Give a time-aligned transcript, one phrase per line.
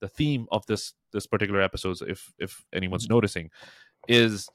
[0.00, 3.14] the theme of this this particular episode, if if anyone's mm-hmm.
[3.14, 3.50] noticing,
[4.06, 4.48] is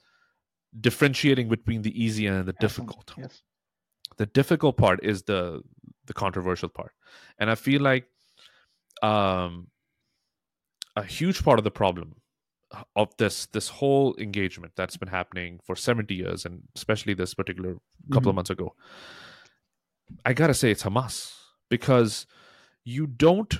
[0.80, 3.12] differentiating between the easy and the difficult.
[3.16, 3.42] Yes.
[4.16, 5.62] The difficult part is the
[6.06, 6.92] the controversial part,
[7.38, 8.06] and I feel like
[9.02, 9.68] um,
[10.96, 12.16] a huge part of the problem
[12.96, 17.76] of this this whole engagement that's been happening for 70 years and especially this particular
[18.12, 18.28] couple mm-hmm.
[18.30, 18.74] of months ago
[20.24, 21.32] i gotta say it's hamas
[21.68, 22.26] because
[22.84, 23.58] you don't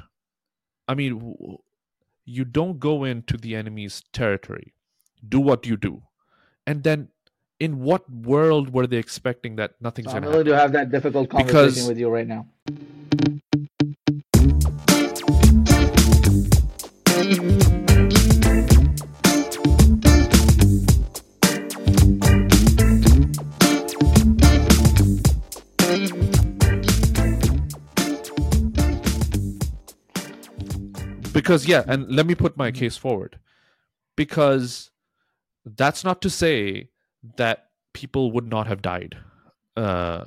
[0.88, 1.36] i mean
[2.24, 4.74] you don't go into the enemy's territory
[5.28, 6.02] do what you do
[6.66, 7.08] and then
[7.60, 10.46] in what world were they expecting that nothing's going to happen?
[10.46, 12.46] to have that difficult conversation because, with you right now.
[31.44, 33.38] Because yeah and let me put my case forward.
[34.16, 34.90] Because
[35.64, 36.90] that's not to say
[37.36, 39.16] that people would not have died
[39.76, 40.24] uh,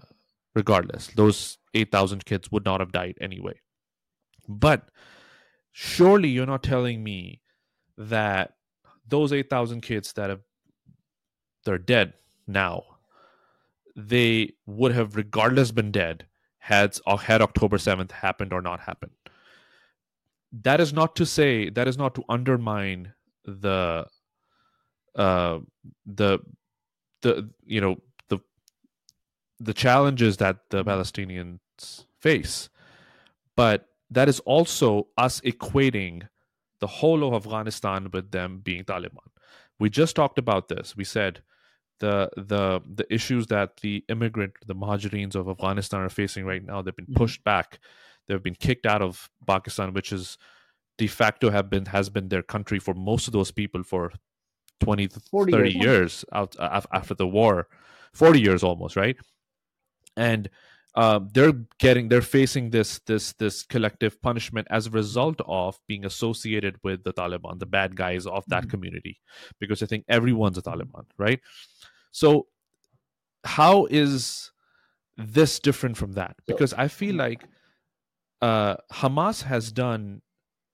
[0.55, 1.07] regardless.
[1.07, 3.59] Those 8000 kids would not have died anyway.
[4.47, 4.89] But
[5.71, 7.41] surely you're not telling me
[7.97, 8.55] that
[9.07, 10.41] those 8000 kids that have
[11.63, 12.13] they're dead
[12.47, 12.83] now
[13.95, 16.25] they would have regardless been dead
[16.59, 19.11] had had october 7th happened or not happened
[20.63, 23.13] that is not to say that is not to undermine
[23.45, 24.05] the
[25.16, 25.59] uh
[26.05, 26.39] the
[27.22, 27.97] the you know
[28.30, 28.39] the
[29.59, 32.69] the challenges that the Palestinians face.
[33.55, 36.27] But that is also us equating
[36.80, 39.30] the whole of Afghanistan with them being Taliban.
[39.80, 40.95] We just talked about this.
[40.95, 41.42] We said
[41.99, 46.81] the the the issues that the immigrant the muhajireens of Afghanistan are facing right now
[46.81, 47.16] they've been mm-hmm.
[47.16, 47.80] pushed back
[48.28, 50.38] they've been kicked out of Pakistan, which is
[50.97, 54.11] de facto have been has been their country for most of those people for
[54.80, 57.67] 20 30 years, years out uh, after the war
[58.14, 59.17] 40 years almost right
[60.16, 60.49] and
[60.98, 66.05] uh, they're getting they're facing this this this collective punishment as a result of being
[66.05, 68.71] associated with the Taliban, the bad guys of that mm-hmm.
[68.71, 69.20] community,
[69.60, 71.39] because I think everyone's a Taliban, right?
[72.11, 72.48] So,
[73.43, 74.52] how is
[75.17, 76.36] this different from that?
[76.48, 77.43] Because I feel like
[78.42, 80.21] uh, Hamas has done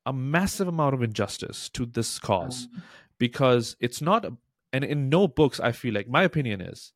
[0.06, 2.84] a massive amount of injustice to this cause um,
[3.18, 4.26] because it's not
[4.74, 6.92] and in no books i feel like my opinion is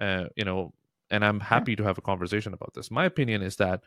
[0.00, 0.72] uh, you know
[1.10, 2.90] and i'm happy to have a conversation about this.
[2.90, 3.82] My opinion is that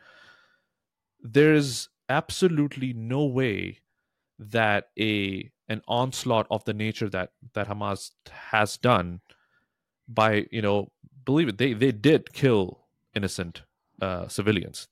[1.22, 3.80] there's absolutely no way
[4.38, 9.20] that a an onslaught of the nature that that hamas has done
[10.08, 10.90] by you know
[11.24, 12.80] believe it they they did kill
[13.14, 13.62] innocent
[14.00, 14.88] uh, civilians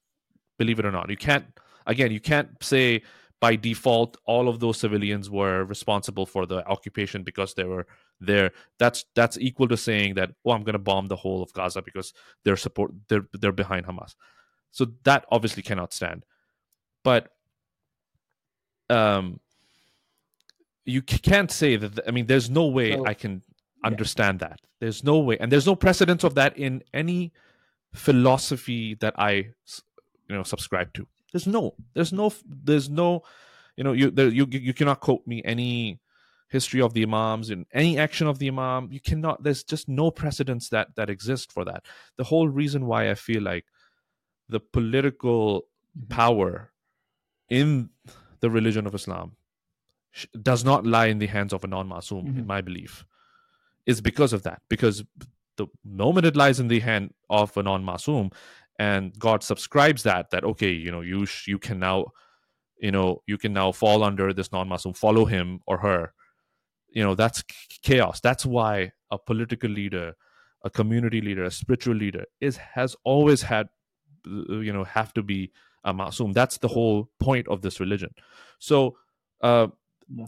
[0.61, 1.11] believe it or not.
[1.11, 1.47] You can't
[1.87, 3.03] again, you can't say
[3.41, 7.87] by default all of those civilians were responsible for the occupation because they were
[8.21, 8.49] there.
[8.79, 11.83] That's that's equal to saying that oh, I'm going to bomb the whole of Gaza
[11.83, 12.13] because
[12.45, 14.15] they're support they're they're behind Hamas.
[14.71, 16.25] So that obviously cannot stand.
[17.03, 17.23] But
[18.91, 19.41] um
[20.85, 23.43] you can't say that i mean there's no way i can
[23.85, 24.49] understand yeah.
[24.49, 27.33] that there's no way and there's no precedence of that in any
[27.95, 29.47] philosophy that i
[30.31, 32.33] you know subscribe to there's no there's no
[32.65, 33.23] there's no
[33.77, 36.01] you know you there, you you cannot quote me any
[36.49, 40.11] history of the imams and any action of the imam you cannot there's just no
[40.11, 41.85] precedence that that exist for that
[42.17, 43.65] the whole reason why i feel like
[44.49, 45.63] the political
[45.99, 46.09] mm-hmm.
[46.09, 46.73] power
[47.49, 47.91] in
[48.41, 49.37] the religion of islam
[50.43, 52.39] does not lie in the hands of a non-masum mm-hmm.
[52.41, 53.05] in my belief
[53.87, 55.05] is because of that because
[55.57, 58.33] the moment it lies in the hand of a non-masum
[58.81, 62.07] and god subscribes that that okay you know you sh- you can now
[62.81, 66.13] you know you can now fall under this non-muslim follow him or her.
[66.89, 67.45] You know that's
[67.83, 68.21] chaos.
[68.21, 70.17] That's why a political leader
[70.65, 73.69] a community leader a spiritual leader is has always had
[74.27, 75.53] uh, you know have to be
[75.85, 78.11] a masum that's the whole point of this religion.
[78.59, 78.97] So
[79.43, 79.69] uh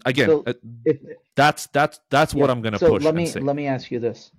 [0.05, 0.53] again so uh,
[0.85, 0.99] if,
[1.35, 3.91] that's that's that's yeah, what i'm going to so push let me let me ask
[3.91, 4.31] you this.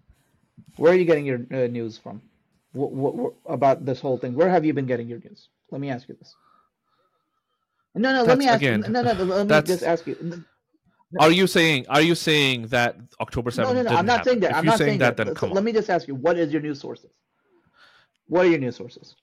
[0.77, 2.21] Where are you getting your uh, news from
[2.73, 4.33] what, what, about this whole thing?
[4.33, 5.49] Where have you been getting your news?
[5.71, 6.35] Let me ask you this.
[7.95, 8.17] No, no.
[8.17, 8.57] That's, let me ask.
[8.57, 9.11] Again, no, no.
[9.11, 10.17] Let me just ask you.
[10.21, 10.43] No.
[11.19, 11.85] Are you saying?
[11.89, 13.75] Are you saying that October seventh?
[13.75, 13.95] No, no, no.
[13.95, 14.25] I'm not happen?
[14.25, 14.51] saying that.
[14.51, 15.17] If I'm not saying, saying that.
[15.17, 15.27] that.
[15.27, 16.15] Then so let me just ask you.
[16.15, 17.11] What is your news sources?
[18.27, 19.15] What are your news sources?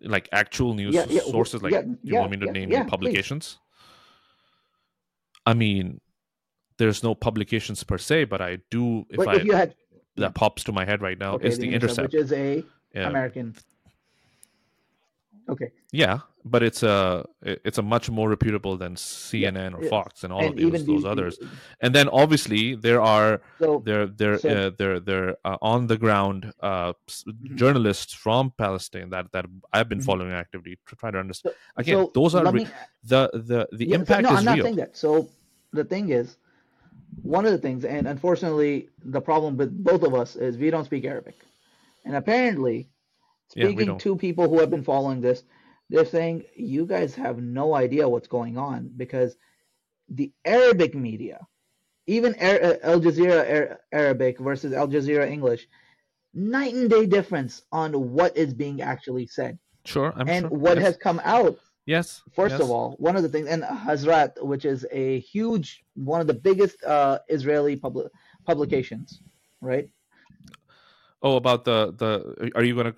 [0.00, 1.62] Like actual news yeah, yeah, sources?
[1.62, 3.58] Like yeah, you want me to name publications?
[3.58, 3.60] Please.
[5.46, 6.00] I mean,
[6.78, 9.04] there's no publications per se, but I do.
[9.10, 9.74] If, I, if you had
[10.16, 12.64] that pops to my head right now okay, is the, the Intercept, which is a
[12.94, 13.08] yeah.
[13.08, 13.54] American.
[15.48, 15.70] Okay.
[15.92, 20.32] Yeah, but it's a it's a much more reputable than CNN yeah, or Fox and
[20.32, 21.38] all and of those, those others.
[21.80, 25.98] And then obviously there are so, there there so, uh, there there uh, on the
[25.98, 27.56] ground uh, mm-hmm.
[27.56, 30.06] journalists from Palestine that that I've been mm-hmm.
[30.06, 31.54] following actively to try to understand.
[31.76, 32.68] Again, so those are re- me,
[33.02, 34.64] the the the yeah, impact no, is I'm not real.
[34.64, 34.96] saying that.
[34.96, 35.28] So
[35.72, 36.36] the thing is,
[37.22, 40.84] one of the things, and unfortunately, the problem with both of us is we don't
[40.84, 41.36] speak Arabic,
[42.04, 42.88] and apparently
[43.48, 45.44] Speaking yeah, to people who have been following this,
[45.90, 49.36] they're saying you guys have no idea what's going on because
[50.08, 51.46] the Arabic media,
[52.06, 55.68] even uh, Al Jazeera Arabic versus Al Jazeera English,
[56.32, 59.58] night and day difference on what is being actually said.
[59.84, 60.58] Sure, I'm and sure.
[60.58, 60.86] what yes.
[60.86, 61.58] has come out.
[61.86, 62.22] Yes.
[62.32, 62.62] First yes.
[62.62, 66.34] of all, one of the things, and Haaretz, which is a huge, one of the
[66.34, 68.10] biggest uh, Israeli public
[68.46, 69.20] publications,
[69.60, 69.88] right?
[71.22, 72.50] Oh, about the the.
[72.54, 72.94] Are you to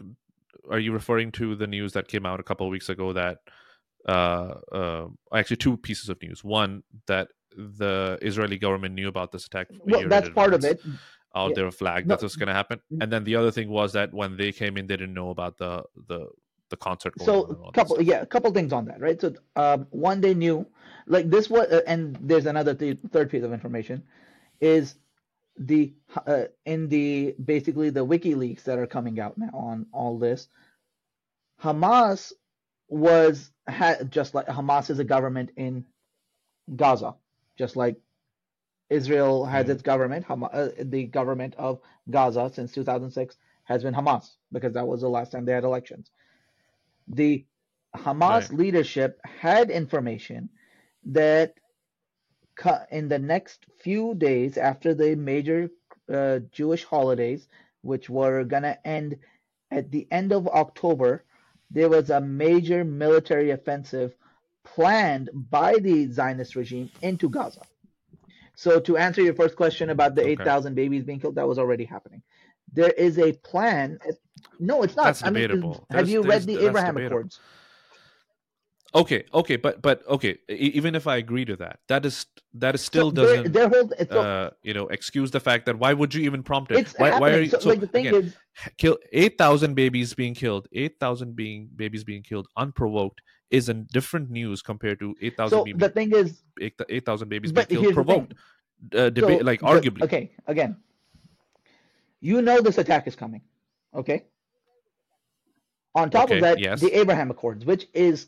[0.71, 3.39] are you referring to the news that came out a couple of weeks ago that
[4.07, 6.45] uh, uh, actually two pieces of news.
[6.45, 9.69] One that the Israeli government knew about this attack.
[9.85, 10.81] Well, that's part of it.
[11.35, 11.55] Out yeah.
[11.55, 12.13] there flagged no.
[12.13, 12.81] that's what's going to happen.
[12.93, 13.03] Mm.
[13.03, 15.59] And then the other thing was that when they came in, they didn't know about
[15.59, 16.29] the the
[16.71, 17.15] the concert.
[17.21, 19.21] so couple yeah, a couple things on that, right?
[19.21, 20.67] So um, one they knew
[21.07, 24.03] like this was, uh, and there's another th- third piece of information
[24.61, 24.95] is
[25.59, 25.95] the
[26.27, 30.49] uh, in the basically the WikiLeaks that are coming out now on all this,
[31.63, 32.33] Hamas
[32.89, 35.85] was had just like Hamas is a government in
[36.75, 37.15] Gaza,
[37.57, 37.97] just like
[38.91, 40.27] Israel has its government.
[40.27, 41.81] Hamas, uh, the government of
[42.11, 46.11] Gaza since 2006 has been Hamas because that was the last time they had elections.
[47.09, 47.45] The
[47.95, 48.53] Hamas right.
[48.53, 50.51] leadership had information
[51.05, 51.55] that
[52.91, 55.71] in the next few days after the major
[56.13, 57.49] uh, Jewish holidays,
[57.83, 59.19] which were gonna end
[59.71, 61.25] at the end of October,
[61.71, 64.15] there was a major military offensive
[64.65, 67.63] planned by the Zionist regime into Gaza.
[68.57, 70.33] So to answer your first question about the okay.
[70.33, 72.23] 8,000 babies being killed, that was already happening.
[72.73, 73.99] There is a plan.
[74.59, 75.05] No, it's not.
[75.05, 75.87] That's I debatable.
[75.91, 77.41] Mean, have you read the Abraham Accords?
[78.95, 80.39] Okay, okay, but but okay.
[80.49, 83.91] Even if I agree to that, that is that is still so doesn't their, whole,
[84.11, 86.89] uh, you know excuse the fact that why would you even prompt it?
[86.97, 88.37] Why, why, are you so, so like the thing again, is,
[88.79, 93.75] kill eight thousand babies being killed, eight thousand being babies being killed unprovoked is a
[93.75, 95.59] different news compared to eight thousand.
[95.59, 98.35] So the thing is, eight thousand babies being killed provoked.
[98.95, 100.03] Uh, debate, so, like arguably.
[100.03, 100.77] Okay, again,
[102.21, 103.43] you know this attack is coming.
[103.97, 104.25] Okay.
[105.95, 106.81] On top okay, of that, yes.
[106.81, 108.27] the Abraham Accords, which is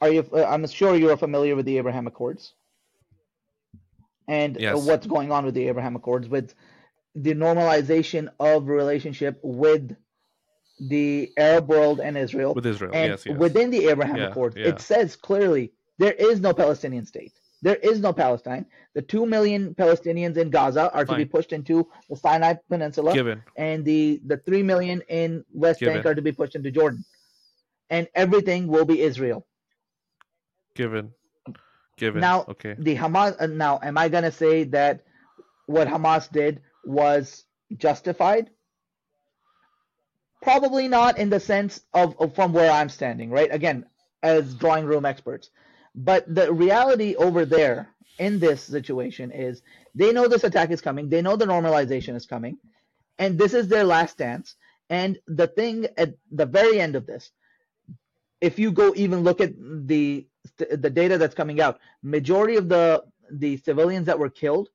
[0.00, 0.26] are you?
[0.32, 2.54] Uh, I'm sure you are familiar with the Abraham Accords
[4.28, 4.76] and yes.
[4.84, 6.54] what's going on with the Abraham Accords with
[7.14, 9.96] the normalization of relationship with
[10.80, 12.54] the Arab world and Israel.
[12.54, 13.38] With Israel, and yes, yes.
[13.38, 14.68] Within the Abraham yeah, Accords, yeah.
[14.68, 17.32] it says clearly there is no Palestinian state.
[17.64, 18.66] There is no Palestine.
[18.92, 21.18] The two million Palestinians in Gaza are Fine.
[21.18, 23.42] to be pushed into the Sinai Peninsula, Given.
[23.56, 25.94] and the the three million in West Given.
[25.94, 27.06] Bank are to be pushed into Jordan,
[27.88, 29.46] and everything will be Israel.
[30.74, 31.12] Given.
[31.96, 32.20] Given.
[32.20, 32.76] Now, okay.
[32.78, 33.34] The Hamas.
[33.40, 35.00] Uh, now, am I gonna say that
[35.64, 37.46] what Hamas did was
[37.78, 38.50] justified?
[40.42, 43.48] Probably not in the sense of, of from where I'm standing, right?
[43.50, 43.86] Again,
[44.22, 45.48] as drawing room experts.
[45.94, 49.62] But the reality over there in this situation is
[49.94, 52.58] they know this attack is coming, they know the normalization is coming,
[53.18, 54.56] and this is their last dance.
[54.90, 57.30] And the thing at the very end of this,
[58.40, 60.26] if you go even look at the
[60.58, 64.68] the data that's coming out, majority of the the civilians that were killed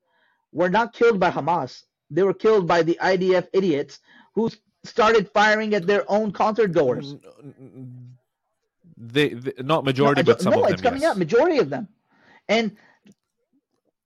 [0.52, 1.84] were not killed by Hamas.
[2.10, 4.00] They were killed by the IDF idiots
[4.34, 4.50] who
[4.84, 7.14] started firing at their own concert goers.
[9.02, 10.74] They, they not majority, no, but some no, of them.
[10.74, 11.12] it's coming yes.
[11.12, 11.18] out.
[11.18, 11.88] Majority of them,
[12.48, 12.76] and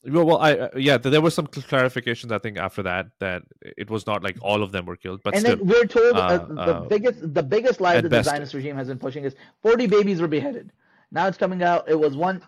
[0.07, 2.31] well, well, I uh, yeah, there were some clarifications.
[2.31, 5.35] I think after that, that it was not like all of them were killed, but
[5.35, 8.27] and still, then we're told uh, uh, the uh, biggest the biggest lie that best,
[8.27, 10.71] the Zionist regime has been pushing is forty babies were beheaded.
[11.11, 11.89] Now it's coming out.
[11.89, 12.43] It was one.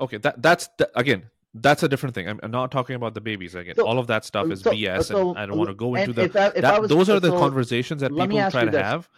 [0.00, 2.28] Okay, that that's again that's a different thing.
[2.28, 3.74] I'm, I'm, not talking about the babies again.
[3.76, 5.94] So, All of that stuff is so, BS, so, and I don't want to go
[5.94, 6.24] into the.
[6.24, 8.82] If I, if that, was, those are the conversations that people try to this.
[8.82, 9.08] have.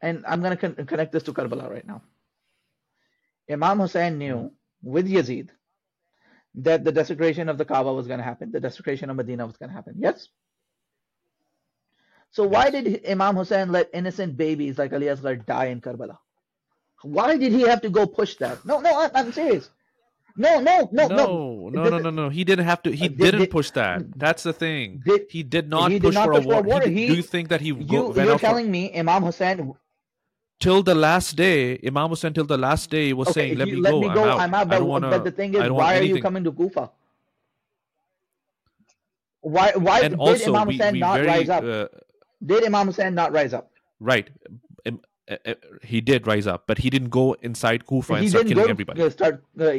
[0.00, 2.02] And I'm going to con- connect this to Karbala right now.
[3.50, 4.52] Imam Hussein knew
[4.82, 5.48] with Yazid
[6.56, 9.56] that the desecration of the Kaaba was going to happen, the desecration of Medina was
[9.56, 9.94] going to happen.
[9.98, 10.28] Yes.
[12.30, 16.18] So why did Imam Hussein let innocent babies like Ali Asghar die in Karbala?
[17.02, 18.64] Why did he have to go push that?
[18.64, 19.70] No, no, I, am serious.
[20.36, 22.28] No, no, no, no, no, no, no, no.
[22.28, 22.90] He didn't have to.
[22.90, 24.02] He uh, did, didn't did, push that.
[24.16, 25.02] That's the thing.
[25.04, 26.62] Did, he did not he push, not for, push a war.
[26.62, 26.80] for a war.
[26.82, 27.68] He, do you think that he?
[27.68, 28.70] You, you're telling for...
[28.70, 29.74] me Imam Hussein?
[30.60, 33.76] Till the last day, Imam Hussein till the last day was okay, saying, "Let, me,
[33.76, 34.22] let go, me go.
[34.22, 34.40] I'm out.
[34.40, 34.68] I'm out.
[34.68, 36.90] But, wanna, but the thing is, why are you coming to Kufa?
[39.40, 39.72] Why?
[39.74, 41.64] Why and did also, Imam Hussein we, we not very, rise up?
[41.64, 41.88] Uh,
[42.44, 43.70] did Imam Hussein not rise up?
[44.00, 44.28] Right.
[44.86, 45.00] Um,
[45.30, 48.46] uh, uh, he did rise up, but he didn't go inside Kufa he and start
[48.46, 49.10] killing everybody.
[49.10, 49.44] Start.
[49.58, 49.78] Uh,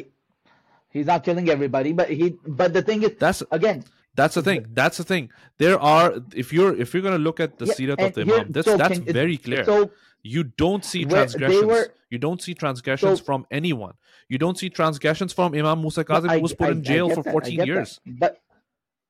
[0.89, 2.36] he's not killing everybody, but he.
[2.45, 3.83] But the thing is, that's again.
[4.15, 4.65] That's the thing.
[4.74, 5.29] That's the thing.
[5.59, 8.51] There are if you're if you're gonna look at the yeah, Sirat of the Imam,
[8.51, 9.63] that's so that's can, very clear.
[9.63, 9.91] So
[10.24, 11.66] you don't see transgressions.
[11.66, 13.94] Were, you don't see transgressions so, from anyone.
[14.28, 17.24] You don't see transgressions from Imam Musa Kazim, who was put I, in jail for
[17.24, 18.00] 14 years.
[18.06, 18.20] That.
[18.20, 18.42] But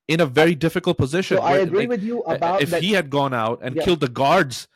[0.09, 1.37] in a very difficult position.
[1.37, 3.75] So where, I agree like, with you about if that, he had gone out and
[3.75, 3.83] yeah.
[3.83, 4.67] killed the guards,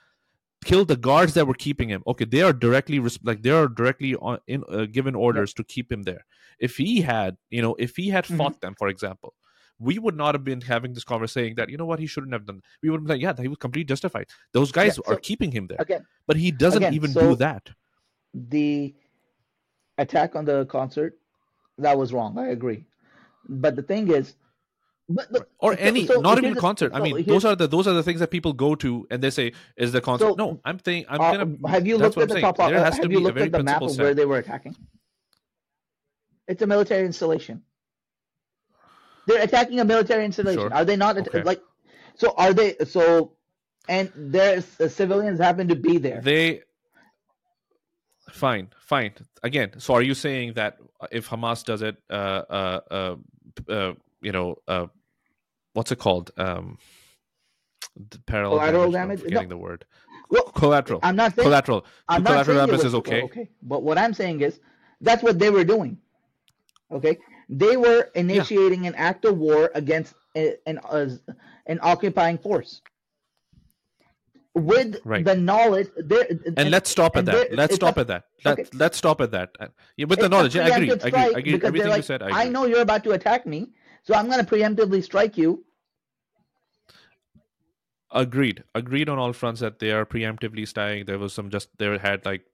[0.64, 2.04] killed the guards that were keeping him.
[2.08, 5.58] Okay, they are directly like they are directly on, in uh, given orders yeah.
[5.58, 6.26] to keep him there.
[6.60, 8.38] If he had, you know, if he had mm-hmm.
[8.38, 9.34] fought them, for example,
[9.80, 12.34] we would not have been having this conversation saying that you know what he shouldn't
[12.34, 12.62] have done.
[12.82, 14.28] We would have been like, yeah, he was completely justified.
[14.52, 17.22] Those guys yeah, so, are keeping him there, again, but he doesn't again, even so
[17.22, 17.70] do that.
[18.34, 18.94] The
[19.98, 21.18] attack on the concert
[21.78, 22.38] that was wrong.
[22.38, 22.86] I agree,
[23.48, 24.36] but the thing is,
[25.10, 26.92] but, but, or any so, not even a concert.
[26.94, 29.30] I mean, those are the those are the things that people go to and they
[29.32, 31.06] say, "Is the concert?" So, no, I'm thinking.
[31.10, 31.70] I'm uh, gonna.
[31.70, 32.58] Have you looked at the top?
[32.58, 34.76] There has have to you looked at the map of where they were attacking?
[36.48, 37.64] It's a military installation.
[39.28, 40.62] They're attacking a military installation.
[40.62, 40.74] Sure.
[40.74, 41.44] Are they not okay.
[41.44, 41.62] like?
[42.16, 42.76] So are they?
[42.86, 43.34] So,
[43.88, 46.22] and there's uh, civilians happen to be there.
[46.22, 46.62] They.
[48.30, 49.14] Fine, fine.
[49.44, 50.78] Again, so are you saying that
[51.12, 53.16] if Hamas does it, uh, uh, uh,
[53.72, 54.88] uh you know, uh,
[55.74, 56.32] what's it called?
[56.38, 56.78] Um,
[58.10, 59.22] the parallel collateral damage.
[59.22, 59.56] Getting no.
[59.56, 59.86] the word.
[60.30, 61.00] Well, collateral.
[61.04, 61.86] I'm not saying collateral.
[62.10, 63.24] I'm not collateral damage is okay.
[63.24, 64.60] Okay, but what I'm saying is
[65.02, 65.98] that's what they were doing.
[66.92, 68.92] Okay, they were initiating yeah.
[68.92, 71.20] an act of war against an an,
[71.66, 72.82] an occupying force.
[74.56, 75.26] With right.
[75.26, 77.56] the knowledge there and, and, let's stop at that.
[77.56, 78.26] let's stop at that.
[78.46, 78.70] Let, okay.
[78.74, 79.50] let's stop at that.
[79.98, 81.12] Yeah, with the knowledge I agree, I agree.
[81.12, 81.54] I agree.
[81.64, 83.70] everything like, you said I, I, know you're about to attack me
[84.04, 85.66] so i'm going to preemptively strike you.
[88.12, 88.64] Agreed.
[88.76, 92.24] Agreed on all fronts that they are preemptively striking there was some just there had
[92.24, 92.46] like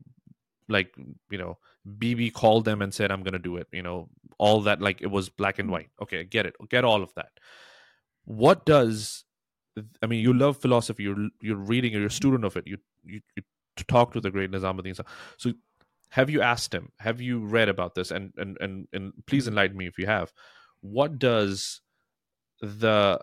[0.69, 0.93] like
[1.29, 1.57] you know
[1.97, 5.01] Bibi called them and said i'm going to do it you know all that like
[5.01, 7.31] it was black and white okay get it get all of that
[8.25, 9.25] what does
[10.01, 11.03] I mean, you love philosophy.
[11.03, 11.93] You're you're reading.
[11.93, 12.67] You're a student of it.
[12.67, 13.43] You you, you
[13.87, 14.99] talk to the great Nizamuddin.
[15.37, 15.53] So,
[16.09, 16.91] have you asked him?
[16.99, 18.11] Have you read about this?
[18.11, 20.33] And and and and please enlighten me if you have.
[20.81, 21.81] What does
[22.61, 23.19] the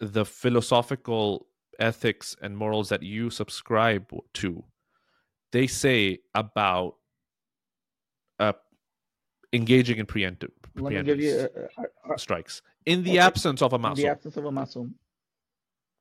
[0.00, 1.46] the philosophical
[1.78, 4.64] ethics and morals that you subscribe to
[5.52, 6.94] they say about
[8.38, 8.52] uh,
[9.52, 13.18] engaging in preemptive, preemptive uh, uh, uh, strikes in the okay.
[13.18, 13.98] absence of a masum.
[13.98, 14.94] In the absence of a masum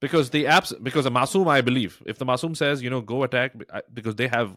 [0.01, 3.23] because the abs- because a masum i believe if the masum says you know go
[3.23, 3.53] attack
[3.93, 4.55] because they have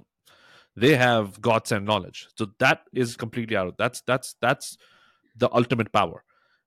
[0.76, 4.76] they have gods and knowledge so that is completely out of that's that's that's
[5.37, 6.25] the ultimate power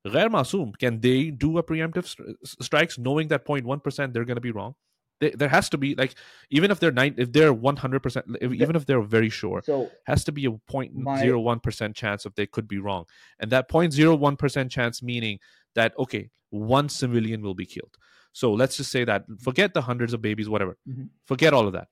[0.08, 4.42] Ghair Masum, can they do a preemptive st- strikes knowing that 0.1% they're going to
[4.42, 4.74] be wrong?
[5.22, 6.16] They, there has to be like
[6.50, 10.26] even if they're nine if they're 100% if, even if they're very sure so has
[10.26, 13.06] to be a 0.01% chance of they could be wrong
[13.40, 15.40] and that 0.01% chance meaning
[15.76, 17.96] that okay one civilian will be killed
[18.34, 20.78] so let's just say that forget the hundreds of babies, whatever.
[20.88, 21.06] Mm-hmm.
[21.26, 21.88] Forget all of that.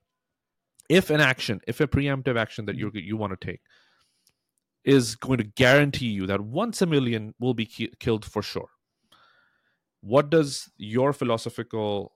[0.88, 3.62] If an action, if a preemptive action that you you want to take
[4.84, 8.70] is going to guarantee you that once a million will be ki- killed for sure,
[10.02, 12.14] what does your philosophical,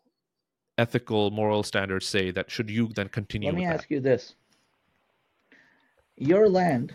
[0.77, 3.47] ethical, moral standards say that should you then continue?
[3.49, 3.93] Let me ask that?
[3.93, 4.35] you this:
[6.17, 6.93] Your land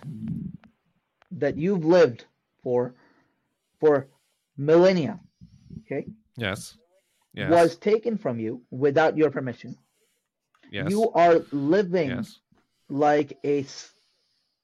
[1.30, 2.24] that you've lived
[2.62, 2.94] for
[3.80, 4.08] for
[4.56, 5.20] millennia,
[5.84, 6.06] okay?
[6.36, 6.76] Yes
[7.38, 7.50] yes.
[7.50, 9.76] was taken from you without your permission.
[10.70, 10.90] Yes.
[10.90, 12.40] You are living yes.
[12.88, 13.64] like a,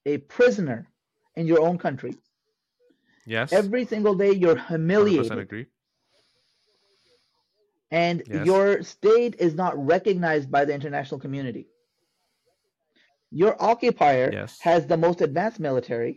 [0.04, 0.86] a prisoner
[1.36, 2.14] in your own country.
[3.26, 3.52] Yes.
[3.52, 5.38] Every single day you're humiliated.
[5.38, 5.66] agree.
[8.02, 8.46] And yes.
[8.46, 11.64] your state is not recognized by the international community.
[13.30, 14.58] Your occupier yes.
[14.60, 16.14] has the most advanced military.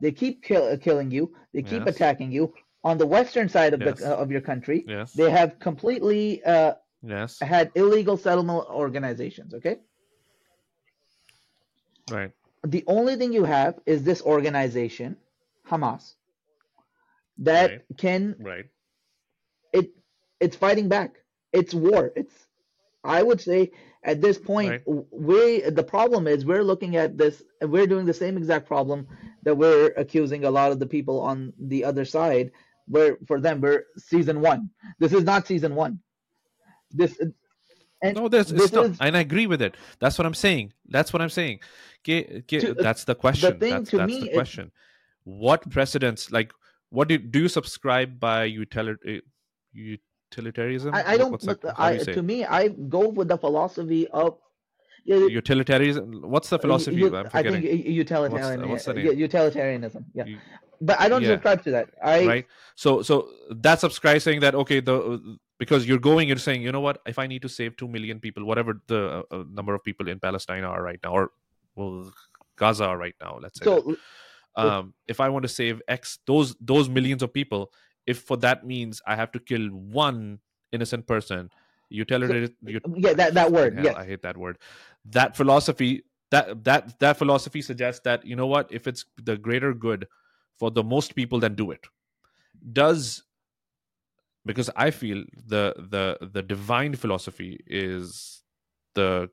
[0.00, 1.34] They keep kill, killing you.
[1.52, 1.94] They keep yes.
[1.94, 2.52] attacking you
[2.86, 7.40] on the western side of the uh, of your country, they have completely uh, yes.
[7.40, 9.54] had illegal settlement organizations.
[9.54, 9.78] Okay.
[12.08, 12.30] Right.
[12.62, 15.16] The only thing you have is this organization,
[15.68, 16.14] Hamas,
[17.38, 17.80] that right.
[17.98, 18.66] can right.
[19.72, 19.90] It
[20.40, 21.16] it's fighting back.
[21.52, 22.12] It's war.
[22.16, 22.34] It's
[23.04, 23.70] I would say
[24.02, 25.04] at this point right.
[25.10, 29.06] we the problem is we're looking at this we're doing the same exact problem
[29.42, 32.50] that we're accusing a lot of the people on the other side
[32.86, 34.70] where for them we're season one.
[34.98, 36.00] This is not season one.
[36.90, 37.18] This
[38.02, 39.76] And no, there's it's not, is, and I agree with it.
[40.00, 40.72] That's what I'm saying.
[40.88, 41.60] That's what I'm saying.
[42.02, 43.54] Okay, okay, to, uh, that's the question.
[43.54, 44.70] The thing that's, to that's me the question.
[45.24, 46.30] what precedents?
[46.30, 46.52] Like,
[46.90, 49.22] what do do you subscribe by utilitarian?
[50.36, 50.94] Utilitarianism?
[50.94, 51.44] I, I don't.
[51.44, 54.38] But I, to me, I go with the philosophy of
[55.04, 56.22] utilitarianism.
[56.22, 56.96] What's the philosophy?
[56.96, 57.16] You.
[57.32, 58.68] I think utilitarian.
[58.68, 60.04] What's, what's utilitarianism.
[60.14, 60.24] Yeah.
[60.24, 60.38] You,
[60.80, 61.28] but I don't yeah.
[61.28, 61.90] subscribe to that.
[62.02, 62.46] I right.
[62.74, 66.80] So so that subscribe saying that okay the because you're going you're saying you know
[66.80, 69.82] what if I need to save two million people whatever the uh, uh number of
[69.82, 71.30] people in Palestine are right now or
[71.74, 72.12] well
[72.56, 73.96] Gaza are right now let's say so,
[74.56, 77.72] um, if I want to save X those those millions of people
[78.06, 80.38] if for that means I have to kill one
[80.72, 81.50] innocent person
[81.88, 83.96] utilitarian so, yeah that that word hell, yes.
[83.96, 84.58] I hate that word.
[85.04, 89.72] That philosophy that that that philosophy suggests that you know what if it's the greater
[89.72, 90.08] good
[90.58, 91.86] for the most people then do it.
[92.72, 93.22] Does
[94.44, 98.42] because i feel the the the divine philosophy is
[98.94, 99.28] the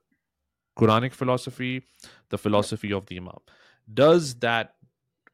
[0.77, 1.83] quranic philosophy
[2.29, 3.37] the philosophy of the imam.
[3.93, 4.75] Does that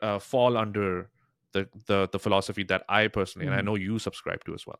[0.02, 1.10] uh, fall under
[1.54, 3.54] the, the the philosophy that i personally mm-hmm.
[3.54, 3.68] and i mm-hmm.
[3.68, 4.80] know you subscribe to as well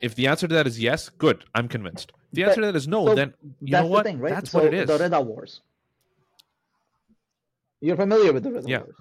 [0.00, 2.66] if the answer to that is yes good i'm convinced if the but, answer to
[2.66, 4.34] that is no so then you know what thing, right?
[4.34, 5.60] that's so what it is the Ridda wars
[7.80, 8.78] you're familiar with the Ridda yeah.
[8.78, 8.96] wars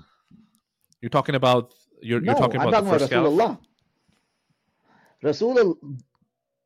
[1.01, 3.59] you're talking about you're, no, you're talking about I'm talking the first about Rasulullah.
[5.23, 5.97] Rasulullah.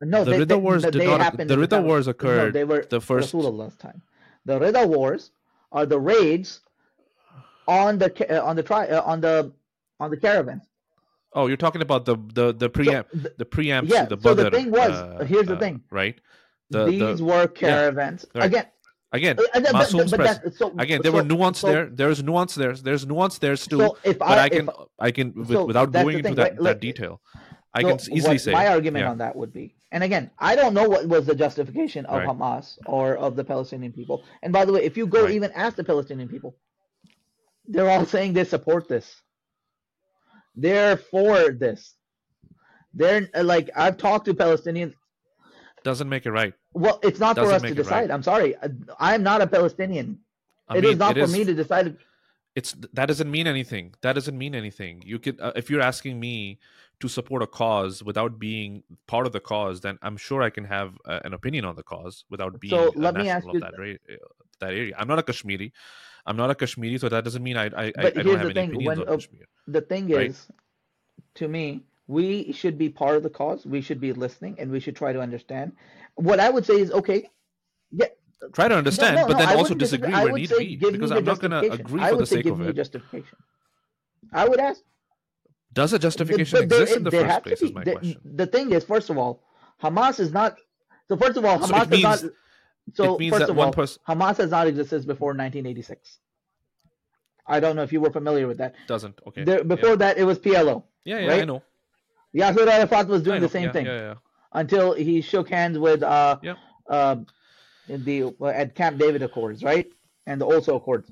[0.02, 1.38] No, the they, Ridda Wars did not.
[1.38, 2.54] The Ridda Wars occurred.
[2.54, 4.02] No, they were the first Rasulullah's time.
[4.46, 5.32] The Ridda Wars
[5.72, 6.62] are the raids
[7.68, 9.52] on the uh, on the tri uh, on the
[10.00, 10.64] on the caravans.
[11.34, 13.90] Oh, you're talking about the the the preamp so the, the preamps.
[13.90, 14.06] Yeah.
[14.06, 15.84] The so the thing was, uh, here's the uh, thing.
[15.92, 16.20] Right.
[16.72, 18.26] The, These the, were caravans.
[18.34, 18.48] Yeah, right.
[18.48, 18.66] Again,
[19.12, 21.86] Again, uh, but, but, but so, again, there so, were nuance so, there.
[21.88, 22.74] There's nuance there.
[22.76, 23.80] There's nuance there too.
[23.80, 26.64] So if but I, I can, I can, with, without going into thing, that, right?
[26.64, 27.20] that detail,
[27.74, 29.10] I can easily say my argument yeah.
[29.10, 29.74] on that would be.
[29.92, 32.28] And again, I don't know what was the justification of right.
[32.28, 34.24] Hamas or of the Palestinian people.
[34.44, 35.34] And by the way, if you go right.
[35.34, 36.56] even ask the Palestinian people,
[37.66, 39.24] they're all saying they support this.
[40.56, 41.96] They're for this.
[42.94, 44.94] They're like I've talked to Palestinians
[45.84, 46.54] doesn't make it right.
[46.74, 48.02] Well, it's not Doesn't for us to decide.
[48.02, 48.12] Right.
[48.12, 48.56] I'm sorry.
[49.00, 50.20] I'm not a Palestinian.
[50.68, 51.98] I it mean, is not it for is, me to decide.
[52.56, 53.94] It's that doesn't mean anything.
[54.02, 55.02] That doesn't mean anything.
[55.06, 56.60] You could, uh, if you're asking me
[57.00, 60.66] to support a cause without being part of the cause, then I'm sure I can
[60.66, 63.74] have uh, an opinion on the cause without being so let me ask you, that,
[63.74, 64.16] uh,
[64.60, 64.96] that area.
[64.98, 65.74] I'm not a Kashmiri.
[66.26, 68.70] I'm not a Kashmiri, so that doesn't mean I I, I don't have any thing.
[68.70, 69.46] opinions when, on Kashmir.
[69.68, 70.30] The thing right?
[70.30, 70.48] is,
[71.36, 73.66] to me, we should be part of the cause.
[73.66, 75.74] We should be listening, and we should try to understand.
[76.16, 77.30] What I would say is, okay,
[77.92, 78.08] yeah,
[78.54, 81.24] try to understand, no, no, but no, then also disagree where need be, because I'm
[81.24, 82.76] not going to agree for the sake of it.
[82.76, 83.38] justification.
[84.34, 84.82] I would ask.
[85.72, 87.62] Does a justification there, exist in the first place?
[87.62, 88.22] Is my the, question.
[88.36, 89.44] The thing is, first of all,
[89.82, 90.58] Hamas is not.
[91.08, 92.32] So first of all, Hamas so means, is not.
[92.94, 94.02] So first of all, person...
[94.08, 96.20] Hamas has not existed before 1986.
[97.50, 98.76] I don't know if you were familiar with that.
[98.88, 99.44] Doesn't okay.
[99.44, 99.96] There, before yeah.
[99.96, 100.84] that, it was PLO.
[101.04, 101.42] Yeah, yeah, right?
[101.42, 101.64] I know.
[102.36, 104.14] Yasser Arafat was doing the same yeah, thing yeah, yeah.
[104.54, 106.56] until he shook hands with uh, yeah.
[106.88, 107.16] uh,
[107.88, 109.88] the at Camp David Accords, right,
[110.28, 111.12] and the Oslo Accords.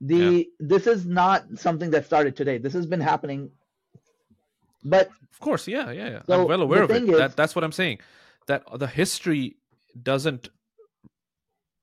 [0.00, 2.58] The this is not something that started today.
[2.58, 3.50] This has been happening,
[4.84, 6.22] but of course, yeah, yeah, yeah.
[6.26, 7.02] So I'm well aware of it.
[7.02, 7.98] Is, that, that's what I'm saying.
[8.46, 9.56] That the history
[10.00, 10.50] doesn't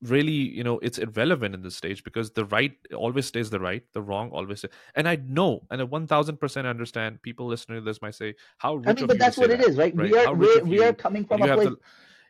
[0.02, 3.84] really you know it's irrelevant in this stage because the right always stays the right
[3.94, 4.72] the wrong always stays.
[4.96, 8.90] and i know and a 1000% understand people listening to this might say how rich
[8.90, 10.12] i mean but that's what it that, is right, right?
[10.12, 11.80] we are we, we are coming from a place to,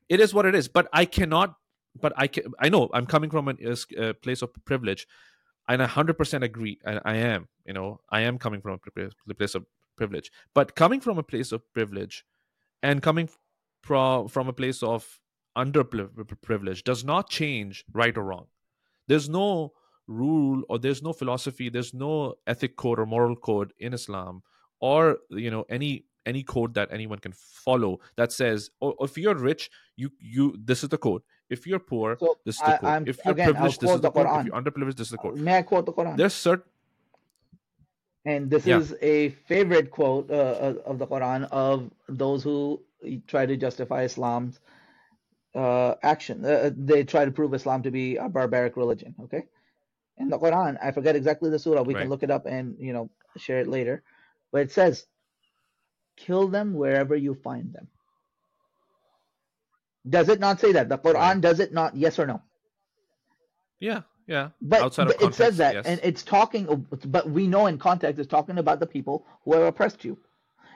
[0.09, 1.55] it is what it is but i cannot
[1.99, 5.07] but i can i know i'm coming from a, a uh, place of privilege
[5.67, 8.79] and i 100% agree and i am you know i am coming from
[9.27, 9.65] a place of
[9.97, 12.25] privilege but coming from a place of privilege
[12.83, 13.27] and coming
[13.81, 15.19] from from a place of
[15.55, 18.47] underprivileged does not change right or wrong.
[19.07, 19.73] There's no
[20.07, 24.43] rule or there's no philosophy, there's no ethic code or moral code in Islam
[24.79, 29.35] or you know any any code that anyone can follow that says oh, if you're
[29.35, 31.21] rich you you this is the code.
[31.49, 32.89] If you're poor so this is the code.
[32.89, 34.39] I, if you're again, privileged this is the, the code.
[34.39, 35.37] If you're underprivileged this is the code.
[35.37, 36.17] May i quote the quran?
[36.17, 36.65] There's certain
[38.25, 38.79] and this yeah.
[38.79, 42.81] is a favorite quote uh, of the quran of those who
[43.27, 44.59] try to justify islam's
[45.55, 46.43] uh, action.
[46.45, 49.15] Uh, uh, they try to prove Islam to be a barbaric religion.
[49.23, 49.43] Okay,
[50.17, 51.81] in the Quran, I forget exactly the surah.
[51.81, 52.01] We right.
[52.01, 54.03] can look it up and you know share it later,
[54.51, 55.05] but it says,
[56.17, 57.87] "Kill them wherever you find them."
[60.07, 60.89] Does it not say that?
[60.89, 61.41] The Quran right.
[61.41, 61.95] does it not?
[61.95, 62.41] Yes or no?
[63.79, 64.49] Yeah, yeah.
[64.61, 65.85] But, Outside but context, it says that, yes.
[65.85, 66.85] and it's talking.
[67.05, 70.17] But we know in context, it's talking about the people who have oppressed you.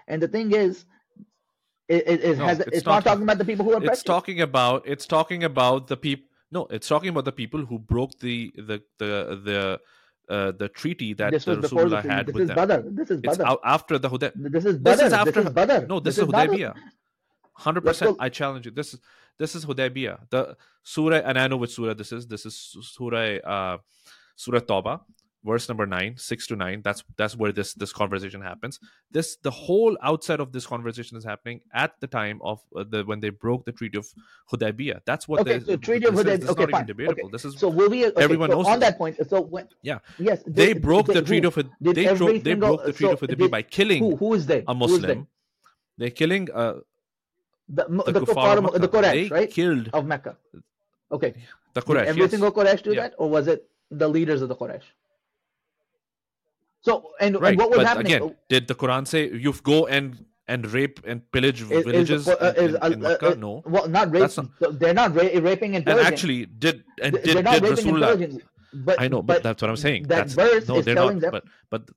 [0.07, 0.85] And the thing is,
[1.89, 3.84] It, it, it no, has, it's, it's not, not, talking about the people who are.
[3.84, 4.88] It's talking about.
[4.88, 6.25] It's talking about the people.
[6.52, 9.80] No, it's talking about the people who broke the the the the.
[10.30, 12.56] Uh, the treaty that this was Rasulullah had this with is them.
[12.56, 12.88] Badr.
[12.91, 13.41] This is Badr.
[13.41, 14.52] It's after the Hudaybiyah.
[14.52, 14.97] This is Badr.
[14.97, 15.32] This is after.
[15.32, 15.88] This is Badr.
[15.88, 16.75] No, this, this is, is Hudaybiyah.
[17.54, 18.15] Hundred percent.
[18.19, 18.71] I challenge you.
[18.71, 18.99] This is
[19.39, 20.30] this is Hudaybiyah.
[20.30, 22.28] The surah, and I know which surah this is.
[22.28, 23.78] This is surah uh,
[24.36, 25.02] Surah Tawbah
[25.43, 28.80] verse number 9 6 to 9 that's that's where this this conversation happens
[29.12, 33.04] this the whole outside of this conversation is happening at the time of uh, the
[33.06, 34.06] when they broke the treaty of
[34.52, 37.13] hudaybiyah that's what okay, the treaty of hudaybiyah okay fine debatable.
[37.13, 37.32] okay.
[37.32, 38.89] this is so will we okay, everyone so knows on this.
[38.89, 42.54] that point so when yeah yes they, they broke the treaty of they, broke, they
[42.54, 45.28] broke the treaty so of hudaybiyah by killing who, who is they a muslim
[45.97, 46.08] they?
[46.08, 46.75] are killing uh
[47.69, 49.49] the the, the, the Quraysh, right?
[49.49, 50.36] killed of Mecca.
[51.12, 51.36] Okay.
[51.73, 51.99] The Quraysh.
[51.99, 52.32] Did every yes.
[52.32, 53.02] single Quraysh do yeah.
[53.02, 54.82] that, or was it the leaders of the Quraysh?
[56.81, 57.49] So and, right.
[57.49, 58.13] and what was but happening?
[58.13, 62.53] Again, did the Quran say you go and and rape and pillage villages is, uh,
[62.57, 63.33] is, in, in, Makkah?
[63.33, 63.63] Uh, no.
[63.65, 64.31] Well, not rape.
[64.35, 66.05] Not, they're not ra- raping and pillaging.
[66.05, 68.41] And actually, did and did, they're not did Rasulullah,
[68.73, 70.03] But, I know, but, but, that's what I'm saying.
[70.03, 71.31] That that's, verse no, is they're telling not, them.
[71.31, 71.89] But but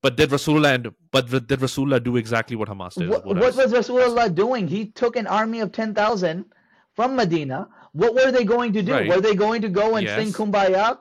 [0.00, 3.08] but did Rasulullah and but did Rasulullah do exactly what Hamas did?
[3.08, 4.66] What, what was, was Rasulullah doing?
[4.66, 6.46] He took an army of ten thousand
[6.94, 7.68] from Medina.
[7.92, 8.92] What were they going to do?
[8.92, 9.08] Right.
[9.08, 10.18] Were they going to go and yes.
[10.18, 10.98] sing Kumbaya?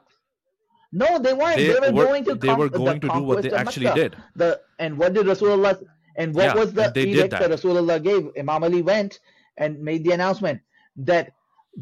[0.92, 1.58] No, they weren't.
[1.58, 2.36] They, they were, were, going to.
[2.36, 4.16] They were going to do what they actually did.
[4.36, 5.82] The and what did Rasulullah?
[6.18, 7.50] And what yeah, was the edict that.
[7.50, 8.30] that Rasulullah gave?
[8.38, 9.20] Imam Ali went
[9.58, 10.60] and made the announcement
[10.98, 11.32] that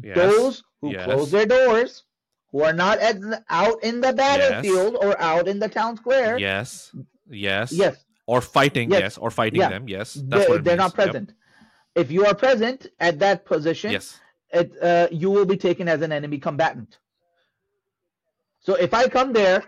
[0.00, 0.16] yes.
[0.16, 1.04] those who yes.
[1.04, 2.04] close their doors,
[2.52, 3.16] who are not at,
[3.48, 5.02] out in the battlefield yes.
[5.04, 6.94] or out in the town square, yes,
[7.28, 7.96] yes, yes,
[8.26, 9.70] or fighting, yes, or fighting yeah.
[9.70, 10.94] them, yes, that's they, what they're means.
[10.94, 11.28] not present.
[11.28, 11.36] Yep.
[11.96, 14.20] If you are present at that position, yes,
[14.52, 16.98] it, uh, you will be taken as an enemy combatant.
[18.60, 19.64] So if I come there,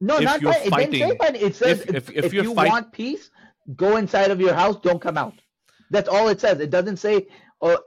[0.00, 1.42] no, if not fight, fighting, it didn't say fight.
[1.42, 2.68] It says if, if, if, if you fight...
[2.68, 3.30] want peace,
[3.76, 5.34] go inside of your house, don't come out.
[5.90, 6.60] That's all it says.
[6.60, 7.26] It doesn't say.
[7.60, 7.78] Or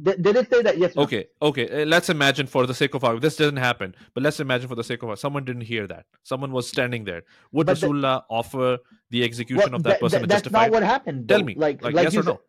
[0.00, 0.78] did, did it say that?
[0.78, 0.96] Yes.
[0.96, 1.26] Okay.
[1.40, 1.82] Okay.
[1.82, 4.74] Uh, let's imagine for the sake of our this doesn't happen, but let's imagine for
[4.74, 6.06] the sake of our someone didn't hear that.
[6.22, 7.22] Someone was standing there.
[7.52, 8.78] Would but Rasulullah the, offer
[9.10, 10.26] the execution well, of that person?
[10.26, 11.28] that's not what happened.
[11.28, 11.54] Tell me.
[11.54, 12.40] Like, like, like yes or no.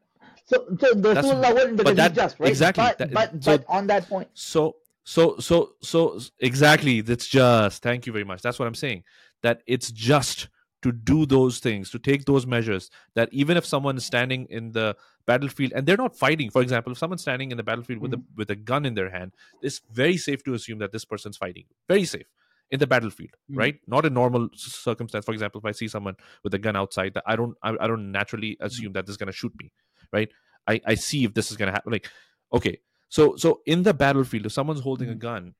[0.45, 2.49] So, so the Rasulullah wouldn't because that, he's just right.
[2.49, 2.83] Exactly.
[2.83, 4.27] But, that, but, so, but on that point.
[4.33, 8.41] So so so so exactly that's just thank you very much.
[8.41, 9.03] That's what i'm saying
[9.41, 10.47] that it's just
[10.81, 14.71] to do those things to take those measures that even if someone is standing in
[14.73, 16.49] the battlefield and they're not fighting.
[16.49, 18.11] For example if someone's standing in the battlefield mm-hmm.
[18.11, 21.05] with a with a gun in their hand it's very safe to assume that this
[21.05, 21.65] person's fighting.
[21.87, 22.27] Very safe
[22.69, 23.59] in the battlefield mm-hmm.
[23.59, 23.75] right?
[23.87, 25.25] Not a normal circumstance.
[25.25, 27.87] For example if i see someone with a gun outside that i don't i, I
[27.87, 28.93] don't naturally assume mm-hmm.
[28.93, 29.71] that this is going to shoot me
[30.11, 30.29] right?
[30.67, 31.91] I i see if this is going to happen.
[31.91, 32.09] Like
[32.53, 32.79] okay
[33.13, 35.17] so so in the battlefield, if someone's holding mm-hmm.
[35.17, 35.53] a gun,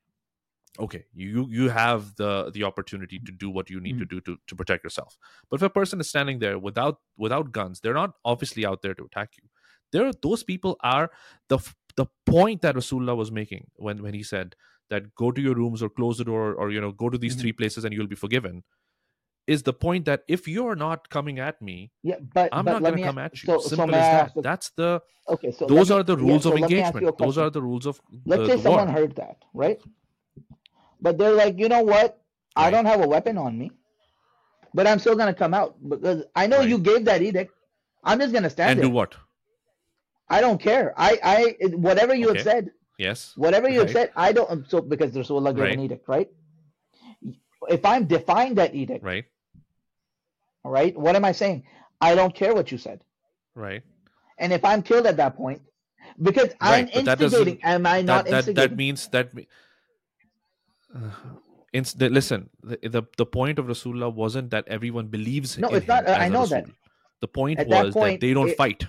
[0.80, 4.10] okay, you you have the the opportunity to do what you need mm-hmm.
[4.10, 5.20] to do to, to protect yourself.
[5.52, 8.96] But if a person is standing there without without guns, they're not obviously out there
[8.96, 9.50] to attack you.
[9.92, 11.12] There, those people are
[11.48, 11.60] the
[11.96, 14.56] the point that Rasulullah was making when when he said
[14.90, 17.34] that go to your rooms or close the door or you know go to these
[17.34, 17.42] mm-hmm.
[17.42, 18.64] three places and you'll be forgiven
[19.48, 22.82] is the point that if you're not coming at me, yeah, but I'm but not
[22.84, 23.48] going to come at you.
[23.48, 24.44] So, Simple so as that.
[24.44, 25.52] That's the okay.
[25.52, 27.18] So those are the rules yeah, so of engagement.
[27.18, 28.00] Those are the rules of.
[28.26, 28.96] Let's say someone war.
[28.96, 29.82] heard that, right?
[31.02, 32.22] But they're like, you know what?
[32.56, 32.68] Right.
[32.68, 33.72] I don't have a weapon on me,
[34.74, 36.70] but I'm still going to come out because I know right.
[36.70, 37.52] you gave that edict.
[38.04, 38.86] I'm just going to stand and there.
[38.86, 39.16] do what?
[40.30, 40.94] I don't care.
[40.98, 42.40] I, I, whatever you okay.
[42.40, 42.72] have said.
[42.98, 43.34] Yes.
[43.36, 43.88] Whatever you right.
[43.88, 44.70] have said, I don't.
[44.70, 46.30] So because there's Rasulullah gave an edict, right?
[47.70, 49.26] If I'm defying that edict, right?
[50.64, 50.98] All right.
[50.98, 51.64] What am I saying?
[52.02, 53.04] I don't care what you said.
[53.56, 53.84] Right.
[54.38, 55.62] And if I'm killed at that point,
[56.22, 58.70] because right, I'm instigating, am I not that, that, instigating?
[58.70, 59.32] That means that.
[60.94, 61.00] Uh,
[61.72, 65.58] inst- listen, the, the the point of Rasulullah wasn't that everyone believes.
[65.58, 66.08] No, it's not.
[66.10, 66.66] I know that.
[67.20, 68.86] The point at was that, point, that they don't it, fight.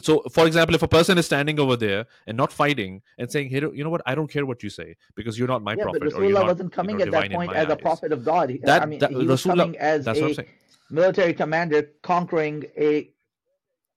[0.00, 3.50] So, for example, if a person is standing over there and not fighting and saying,
[3.50, 4.00] "Hey, you know what?
[4.06, 6.46] I don't care what you say because you're not my yeah, prophet." But Rasulullah not,
[6.46, 7.72] wasn't coming you know, at that point as eyes.
[7.72, 8.58] a prophet of God.
[8.62, 10.46] That, I mean, that, he was Rasulullah, coming as a
[10.92, 13.10] military commander conquering a.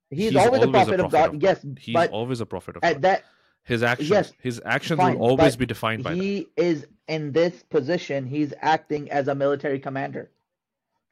[0.10, 1.26] He's, he's always, always, a prophet, a of God.
[1.26, 1.44] Of God.
[1.44, 3.02] Yes, he's but always a prophet of God.
[3.02, 3.24] that
[3.64, 6.14] his actions, yes, his actions fine, will always be defined by.
[6.16, 6.64] He that.
[6.64, 8.26] is in this position.
[8.26, 10.32] He's acting as a military commander,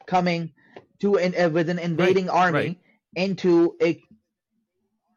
[0.06, 0.54] coming
[1.02, 2.78] to an, uh, with an invading right, army right.
[3.16, 4.02] into a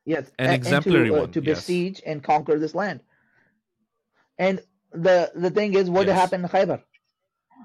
[0.05, 1.59] yes, an exemplary into, uh, one to yes.
[1.59, 3.01] besiege and conquer this land.
[4.39, 4.61] And
[4.93, 6.19] the the thing is, what yes.
[6.19, 6.83] happened in Khaybar?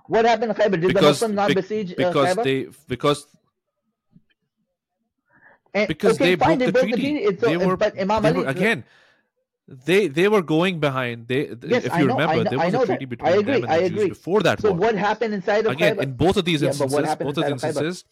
[0.07, 0.71] What happened in Khaybar?
[0.71, 2.43] Did because, the Muslims not be, besiege uh, because Khaybar?
[2.43, 3.27] they because
[5.73, 7.25] and, because okay, they fine, broke they the treaty.
[7.25, 8.83] The they were, but Imam Ali, were, again.
[9.67, 11.27] They they were going behind.
[11.27, 13.09] They yes, if you know, remember, know, there was a treaty that.
[13.09, 14.79] between agree, them and the Jews before that so war.
[14.79, 16.03] what happened inside of again Khaybar?
[16.03, 17.15] in both of these yeah, instances?
[17.15, 18.03] both of the instances,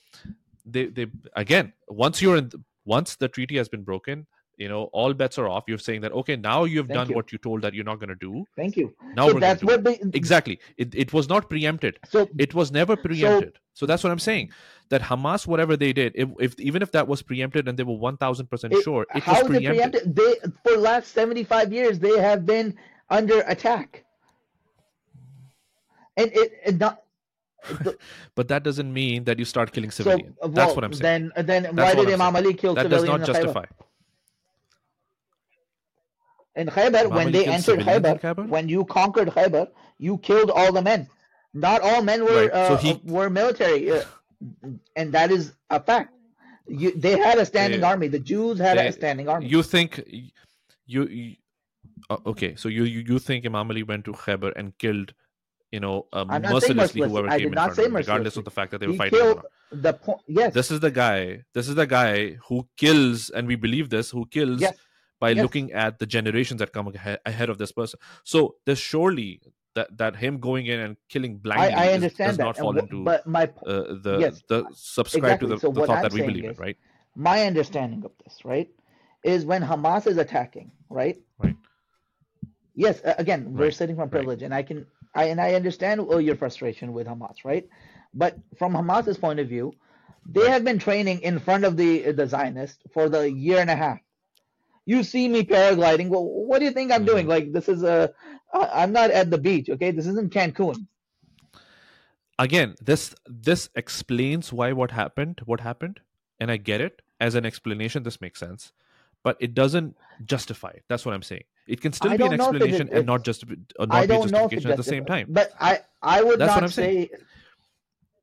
[0.65, 2.50] they they again once you're in
[2.86, 4.26] once the treaty has been broken
[4.60, 7.15] you know all bets are off you're saying that okay now you've Thank done you.
[7.15, 8.93] what you told that you're not going to do Thank you.
[9.15, 10.00] Now so that's what they...
[10.13, 10.60] exactly.
[10.78, 11.98] It, it was not preempted.
[12.10, 13.54] So it was never preempted.
[13.56, 14.52] So, so that's what I'm saying.
[14.89, 17.93] That Hamas, whatever they did, if, if even if that was preempted and they were
[17.93, 19.91] one thousand percent sure, it was preempted.
[19.93, 20.15] preempted.
[20.15, 22.76] They for the last seventy five years they have been
[23.10, 24.04] under attack,
[26.17, 27.04] and it, it not.
[28.36, 30.36] but that doesn't mean that you start killing civilians.
[30.41, 31.32] So, well, That's what I'm saying.
[31.36, 33.10] Then, then why did Imam Ali kill that civilians?
[33.12, 33.65] That does not justify.
[36.60, 41.08] In Khaybar, when they entered Khaybar, when you conquered Khaybar, you killed all the men.
[41.54, 42.67] Not all men were right.
[42.67, 43.00] so uh, he...
[43.06, 44.04] were military, uh,
[44.98, 46.13] and that is a fact.
[46.67, 48.10] You, they had a standing they, army.
[48.10, 49.48] The Jews had they, a standing army.
[49.48, 50.04] You think
[50.86, 51.36] you, you
[52.10, 52.56] uh, okay?
[52.56, 55.13] So you, you you think Imam Ali went to Khaybar and killed,
[55.72, 58.72] you know, uh, mercilessly whoever I came in front of him, regardless of the fact
[58.72, 59.41] that they were he fighting.
[59.72, 60.54] The point, yes.
[60.54, 61.45] This is the guy.
[61.54, 64.60] This is the guy who kills, and we believe this, who kills.
[64.60, 64.76] Yes
[65.20, 65.42] by yes.
[65.42, 66.92] looking at the generations that come
[67.26, 68.00] ahead of this person.
[68.24, 69.42] So there's surely
[69.76, 72.44] that that him going in and killing blindly I, I understand does that.
[72.44, 75.50] not fall into but my uh, the yes, the subscribe exactly.
[75.50, 76.78] to the, so the thought I'm that we believe is, in, right?
[77.16, 78.70] My understanding of this, right,
[79.24, 81.18] is when Hamas is attacking, right?
[81.38, 81.56] Right.
[82.76, 84.46] Yes, again, we're sitting from privilege, right.
[84.46, 87.68] and I can I and I understand oh, your frustration with Hamas, right?
[88.14, 89.74] But from Hamas's point of view,
[90.26, 90.50] they right.
[90.50, 94.00] have been training in front of the the Zionists for the year and a half
[94.89, 96.08] you see me paragliding.
[96.10, 97.25] Well, what do you think I'm doing?
[97.25, 97.38] Mm-hmm.
[97.38, 98.12] Like this is a,
[98.52, 99.69] I'm not at the beach.
[99.69, 100.88] Okay, this isn't Cancun.
[102.39, 105.99] Again, this this explains why what happened, what happened,
[106.39, 108.02] and I get it as an explanation.
[108.02, 108.73] This makes sense,
[109.23, 110.84] but it doesn't justify it.
[110.88, 111.43] That's what I'm saying.
[111.67, 114.71] It can still be an explanation it, and not just uh, not be a justification
[114.71, 115.28] at the same time.
[115.30, 116.84] But I I would That's not say.
[116.84, 117.10] Saying.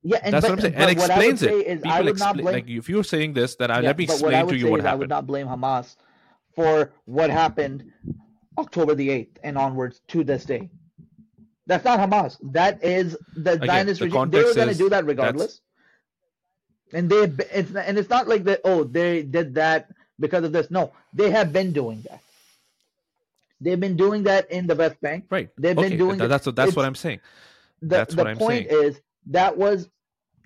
[0.03, 1.83] Yeah, and, that's but, what I'm saying, and explains it.
[1.83, 4.57] People expl- blame, like if you're saying this, then I, yeah, let me explain to
[4.57, 4.93] you what happened.
[4.93, 5.97] I would not blame Hamas
[6.57, 7.93] for what happened
[8.59, 10.71] October the 8th and onwards to this day.
[11.67, 12.39] That's not Hamas.
[12.53, 14.31] That is the Again, Zionist the regime.
[14.31, 15.61] They were going to do that regardless.
[16.93, 18.61] And they it's and it's not like that.
[18.65, 19.91] Oh, they did that
[20.21, 20.71] because of this.
[20.71, 22.21] No, they have been doing that.
[23.61, 25.25] They've been doing that in the West Bank.
[25.29, 25.51] Right.
[25.59, 25.89] They've okay.
[25.89, 26.19] been doing.
[26.19, 27.21] That, that's what that's what I'm saying.
[27.83, 28.85] That's the what I'm point saying.
[28.85, 29.89] is that was.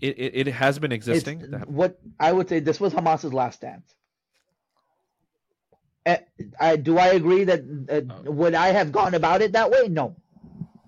[0.00, 1.40] It, it, it has been existing.
[1.66, 3.94] What I would say, this was Hamas's last stance.
[6.06, 6.16] Uh,
[6.58, 7.60] I, do I agree that
[7.90, 9.88] uh, would I have gone about it that way?
[9.88, 10.16] No,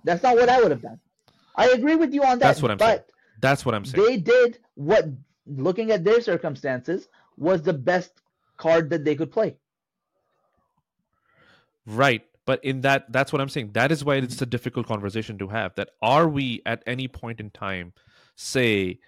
[0.05, 0.99] that's not what I would have done.
[1.55, 2.47] I agree with you on that.
[2.47, 3.01] That's what I'm saying.
[3.41, 4.05] That's what I'm saying.
[4.05, 5.07] They did what,
[5.47, 8.13] looking at their circumstances, was the best
[8.57, 9.57] card that they could play.
[11.85, 13.73] Right, but in that, that's what I'm saying.
[13.73, 15.75] That is why it's a difficult conversation to have.
[15.75, 17.93] That are we at any point in time
[18.37, 19.01] say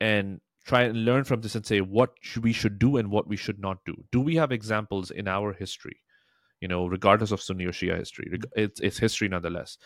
[0.00, 3.36] and try and learn from this and say what we should do and what we
[3.36, 3.94] should not do.
[4.12, 5.96] Do we have examples in our history,
[6.60, 8.38] you know, regardless of Sunni or Shia history?
[8.54, 9.78] It's, it's history nonetheless.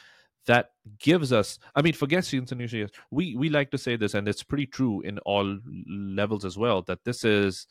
[0.47, 2.91] That gives us, I mean, forget Sunni or Shia.
[3.13, 5.57] We we like to say this, and it's pretty true in all
[5.89, 6.83] levels as well.
[6.83, 7.69] That this is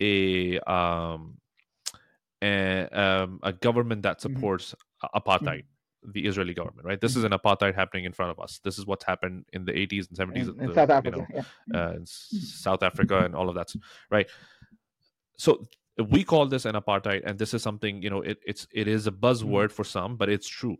[0.00, 1.38] a um,
[2.42, 4.34] a, um, a government that mm-hmm.
[4.34, 4.74] supports
[5.04, 5.16] mm-hmm.
[5.16, 5.62] apartheid
[6.04, 7.00] the Israeli government, right?
[7.00, 8.60] This is an apartheid happening in front of us.
[8.64, 11.36] This is what's happened in the 80s and 70s in, in the, South Africa, you
[11.36, 11.80] know, yeah.
[11.80, 13.72] uh, in South Africa and all of that,
[14.10, 14.28] right?
[15.36, 15.66] So
[15.98, 19.06] we call this an apartheid, and this is something you know it, it's it is
[19.06, 19.74] a buzzword mm-hmm.
[19.74, 20.76] for some, but it's true.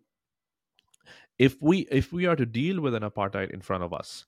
[1.39, 4.27] If we if we are to deal with an apartheid in front of us,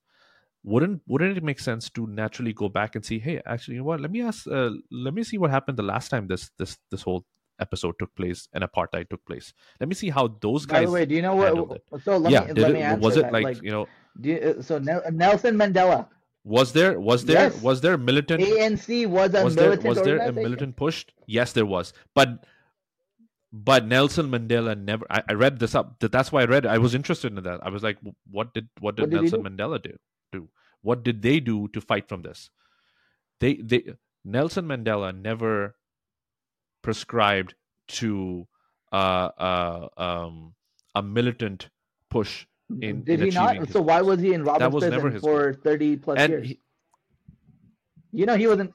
[0.62, 3.86] wouldn't wouldn't it make sense to naturally go back and see, hey, actually, you know
[3.86, 4.00] what?
[4.00, 7.02] Let me ask, uh, let me see what happened the last time this this this
[7.02, 7.24] whole
[7.60, 9.52] episode took place and apartheid took place.
[9.80, 10.82] Let me see how those guys.
[10.82, 12.02] By the way, do you know what?
[12.02, 13.86] So let yeah, me, let me it, was it like, like, you know?
[14.20, 16.08] You, uh, so Nelson Mandela.
[16.44, 17.62] Was there was there yes.
[17.62, 21.06] was there militant ANC was a was militant there, was there a militant push?
[21.26, 22.44] Yes, there was, but
[23.50, 25.06] but Nelson Mandela never.
[25.08, 25.98] I, I read this up.
[26.00, 26.66] That's why I read.
[26.66, 26.68] It.
[26.68, 27.60] I was interested in that.
[27.64, 27.96] I was like,
[28.30, 29.48] what did what did, what did Nelson do?
[29.48, 29.96] Mandela do?
[30.32, 30.48] Do
[30.82, 32.50] what did they do to fight from this?
[33.40, 35.76] They they Nelson Mandela never
[36.84, 37.54] prescribed
[37.88, 38.46] to
[38.92, 40.54] uh, uh, um,
[40.94, 41.68] a militant
[42.10, 42.46] push
[42.80, 43.02] in.
[43.02, 43.68] Did in he not?
[43.70, 45.60] So why was he in Robertson for goal.
[45.64, 46.46] thirty plus and years?
[46.46, 46.60] He,
[48.12, 48.72] you know, he wasn't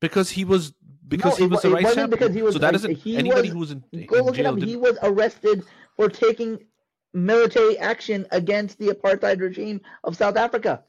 [0.00, 0.72] because he was
[1.06, 2.54] because no, he was it, the right wasn't because he was.
[2.54, 4.06] So that isn't he anybody was, who's in.
[4.06, 5.64] Go in look jail, He was arrested
[5.96, 6.58] for taking
[7.12, 10.82] military action against the apartheid regime of South Africa.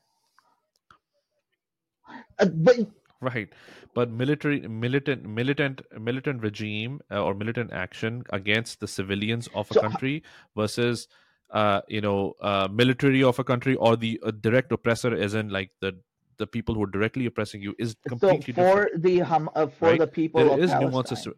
[2.39, 2.77] Uh, but
[3.21, 3.49] right
[3.93, 9.73] but military militant militant militant regime uh, or militant action against the civilians of a
[9.73, 10.21] so, country
[10.55, 11.07] versus
[11.51, 15.71] uh, you know uh, military of a country or the uh, direct oppressor isn't like
[15.81, 15.93] the
[16.37, 19.67] the people who are directly oppressing you is completely so for different, the hum, uh,
[19.67, 19.99] for right?
[19.99, 21.35] the people there of is Palestine, nuances to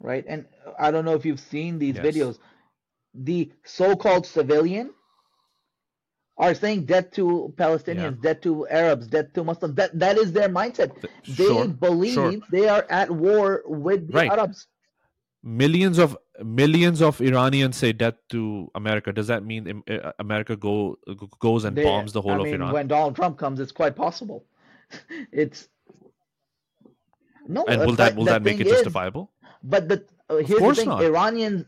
[0.00, 0.24] right?
[0.28, 0.46] And
[0.78, 2.04] I don't know if you've seen these Yes.
[2.04, 2.38] videos.
[3.14, 4.92] The so-called civilian
[6.38, 9.74] are saying death to Palestinians, death to Arabs, death to Muslims.
[9.74, 10.90] That that is their mindset.
[11.26, 12.34] They sure, believe sure.
[12.50, 14.30] they are at war with the Right.
[14.30, 14.66] Arabs.
[15.42, 19.12] millions of millions of Iranians say death to America.
[19.12, 20.98] Does that mean uh, America go
[21.38, 22.72] goes and They- bombs the whole I of Iran?
[22.72, 24.44] when Donald Trump comes, it's quite possible.
[25.32, 25.68] it's
[27.48, 29.30] no, and will that will that make it thing is- justifiable?
[29.62, 31.02] But the uh, here's course the thing: not.
[31.02, 31.64] Iranians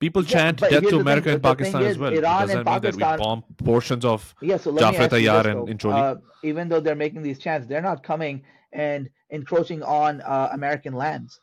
[0.00, 2.12] People chant death to America thing, and Pakistan as well.
[2.12, 5.82] Iran Does and that mean that we bomb portions of Yeah, so Jafar Tayyar and
[5.82, 5.88] though.
[5.88, 10.48] in Uh, even though they're making these chants, they're not coming and encroaching on uh,
[10.52, 11.40] American lands.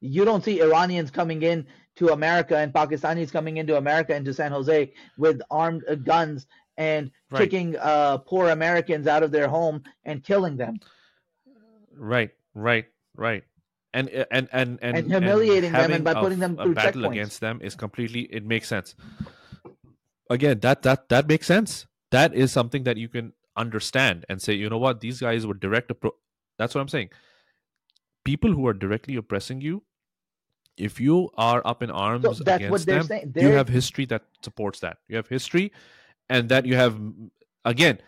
[0.00, 1.66] You don't see Iranians coming in
[1.96, 7.10] to America and Pakistanis coming into America into San Jose with armed uh, guns and
[7.30, 7.40] Right.
[7.40, 10.78] kicking uh, poor Americans out of their home and killing them.
[11.96, 13.42] Right, right, right.
[13.96, 16.74] And uh, and and and, And humiliating them and by a- putting them a through
[16.74, 17.12] battle checkpoints.
[17.12, 18.22] against them is completely.
[18.38, 18.94] It makes sense.
[20.28, 21.86] Again, that that that makes sense.
[22.10, 25.54] That is something that you can understand and say, you know what, these guys were
[25.54, 25.88] direct.
[25.94, 26.18] Appro-
[26.58, 27.10] That's what I'm saying.
[28.24, 29.82] People who are directly oppressing you,
[30.76, 33.32] if you are up in arms So that's against what they're them, saying.
[33.36, 34.98] you have history that supports that.
[35.08, 35.72] You have history,
[36.28, 37.00] and that you have
[37.64, 37.98] again.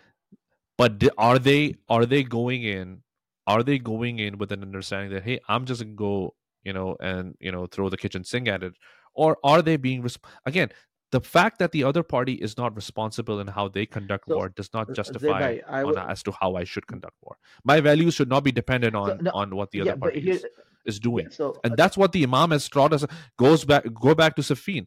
[0.77, 3.03] But are they are they going in?
[3.49, 6.97] Are they going in with an understanding that hey, I'm just gonna go, you know,
[7.01, 8.75] and you know, throw the kitchen sink at it,
[9.15, 10.71] or are they being resp- again?
[11.11, 14.51] The fact that the other party is not responsible in how they conduct So, war
[14.51, 17.39] does not uh, justify on as to how I should conduct war.
[17.65, 20.35] My values should not be dependent on no, on what the yeah, other party here,
[20.35, 20.47] is,
[20.85, 23.05] is doing so and that's what the imam has taught us
[23.39, 24.87] goes back go back to Siffin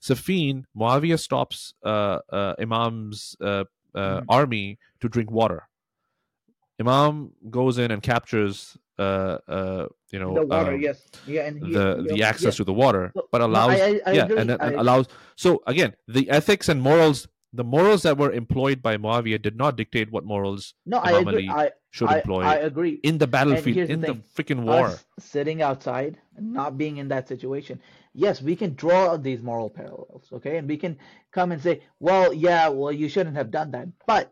[0.00, 4.24] Siffin muawiyah stops uh, uh, imam's uh, uh, Mhm.
[4.28, 5.68] army to drink water
[6.82, 7.12] imam
[7.58, 10.98] goes in and captures uh, uh, you know the water, um, yes,
[11.34, 13.84] yeah, and he, the he- the access to the water So- but no, allows I-
[13.90, 15.04] I- I yeah and, and I- allows
[15.44, 17.18] so again the ethics and morals
[17.60, 21.28] the morals that were employed by muawiyah did not dictate what morals No, I Imam
[21.28, 21.48] agree.
[21.56, 22.94] Ali should I, employ I agree.
[23.10, 26.96] in the battlefield here's the in the freaking war Us sitting outside and not being
[27.02, 27.74] in that situation.
[28.24, 30.54] Yes, we can draw these moral parallels, okay?
[30.58, 30.92] And we can
[31.36, 31.74] come and say,
[32.08, 33.86] well, yeah, well, you shouldn't have done that.
[34.12, 34.24] But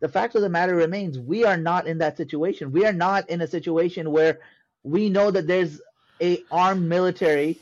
[0.00, 2.72] the fact of the matter remains, we are not in that situation.
[2.72, 4.40] We are not in a situation where
[4.82, 5.80] we know that there's
[6.20, 7.58] a armed military,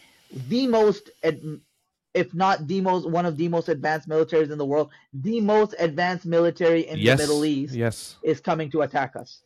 [0.48, 1.10] the most,
[2.14, 5.74] if not the most, one of the most advanced militaries in the world, the most
[5.78, 9.40] advanced military in yes the Middle East yes is coming to attack us.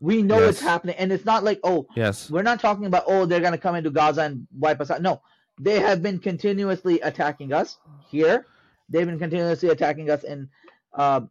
[0.00, 3.26] We know it's happening, and it's not like oh, yes we're not talking about oh
[3.26, 5.02] they're gonna come into Gaza and wipe us out.
[5.02, 5.20] No,
[5.58, 8.46] they have been continuously attacking us here.
[8.88, 10.48] They've been continuously attacking us in,
[10.94, 11.22] uh,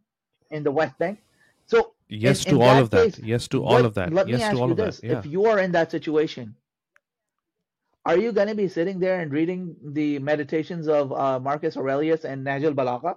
[0.50, 1.18] in the West Bank.
[1.66, 4.28] So yes in to all that of that case, yes to all of that Let
[4.28, 5.90] yes me ask to all you of this: that yeah If you are in that
[5.90, 6.54] situation,
[8.04, 12.24] are you going to be sitting there and reading the meditations of uh, Marcus Aurelius
[12.24, 13.16] and Nahj al-Balagha,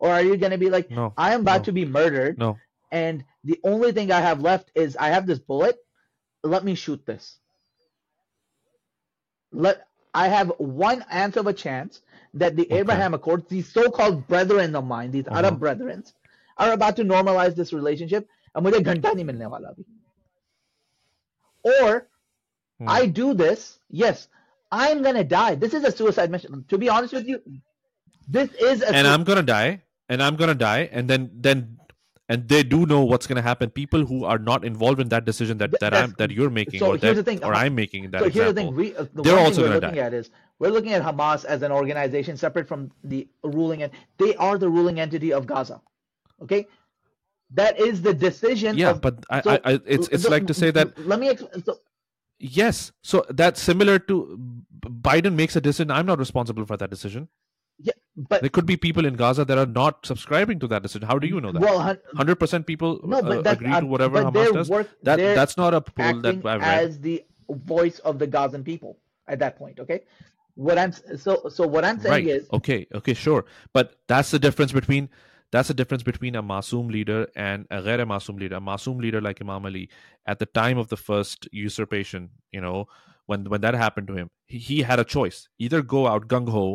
[0.00, 1.64] or are you going to be like, no I am about no.
[1.64, 2.58] to be murdered, no
[2.90, 5.76] and the only thing I have left is I have this bullet.
[6.42, 7.38] Let me shoot this.
[9.52, 12.00] Let I have one ounce of a chance
[12.34, 12.78] that the Okay.
[12.80, 15.38] Abraham Accords, these so-called brethren of mine, these Uh-huh.
[15.38, 16.04] Arab brethren,
[16.57, 18.27] are about to normalize this relationship.
[18.55, 19.83] and मुझे घंटा नहीं मिलने वाला अभी.
[21.63, 22.07] Or
[22.81, 22.87] Hmm.
[22.89, 24.27] I do this, yes,
[24.71, 25.55] I'm gonna die.
[25.63, 26.63] This is a suicide mission.
[26.73, 27.41] To be honest with you,
[28.37, 29.81] this is a and sui- i'm gonna die
[30.15, 31.63] and i'm gonna die and then then
[32.33, 35.57] and they do know what's gonna happen people who are not involved in that decision
[35.63, 37.53] that Th- that that's- i'm that you're making so or here's that the thing, or
[37.55, 38.93] uh, i'm making in that so here's the example thing.
[38.93, 40.05] We, uh, the They're one also thing we're gonna looking die.
[40.09, 43.91] at is we're looking at Hamas as an organization separate from the ruling and
[44.25, 45.81] they are the ruling entity of Gaza.
[46.42, 46.66] Okay,
[47.50, 48.76] that is the decision.
[48.76, 51.20] yeah of, but I, so- I, I it's it's so- like to say that Let
[51.20, 51.36] me.
[51.64, 51.78] So,
[52.38, 54.38] yes so that's similar to
[54.82, 57.28] biden makes a decision i'm not responsible for that decision
[57.78, 61.06] yeah, but there could be people in gaza that are not subscribing to that decision
[61.06, 63.86] how do you know that well, 100% people no, uh, but that's agree uh, to
[63.86, 67.98] whatever hamas does work, that that's not a poll that i've read as the voice
[68.00, 69.80] of the Gazan people at that point.
[69.80, 70.00] Okay,
[70.54, 74.38] what I'm so so what I'm saying right is okay okay sure but that's the
[74.38, 75.08] difference between
[75.54, 79.20] that's the difference between a masoom leader and a ghair masoom leader a masoom leader
[79.26, 79.82] like imam ali
[80.34, 82.28] at the time of the first usurpation
[82.58, 82.78] you know
[83.32, 85.38] when when that happened to him he, he had a choice
[85.68, 86.66] either go out gung-ho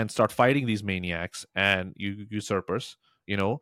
[0.00, 1.92] and start fighting these maniacs and
[2.38, 2.88] usurpers
[3.34, 3.52] you know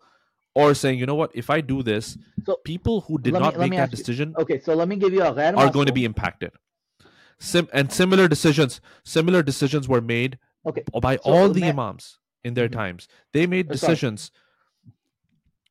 [0.63, 2.11] or saying you know what if i do this
[2.51, 4.59] so people who did me- not make that ask you- decision okay.
[4.69, 5.33] So let me give you a
[5.65, 6.53] are going to be impacted
[7.39, 10.39] Sim- and similar decisions similar decisions were made
[10.73, 10.85] okay.
[11.03, 12.73] by So, all the ma- imams in their Mhm.
[12.81, 14.31] times they made decisions.
[14.33, 14.43] sorry.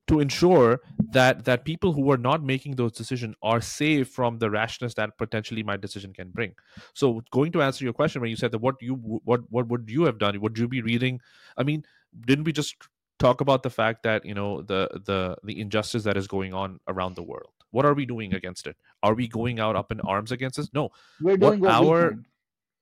[0.08, 0.82] To ensure
[1.12, 5.18] that that people who are not making those decisions are safe from the rashness that
[5.18, 6.54] potentially my decision can bring.
[6.94, 9.90] So going to answer your question when you said that what you what what would
[9.90, 10.40] you have done?
[10.40, 11.20] Would you be reading
[11.58, 11.84] i mean
[12.28, 12.76] didn't we just
[13.20, 16.80] talk about the fact that you know the the the injustice that is going on
[16.88, 17.52] around the world?
[17.72, 18.78] What are we doing against it?
[19.04, 20.70] Are we going out up in arms against this?
[20.74, 20.90] No.
[21.22, 22.16] We're doing what, what our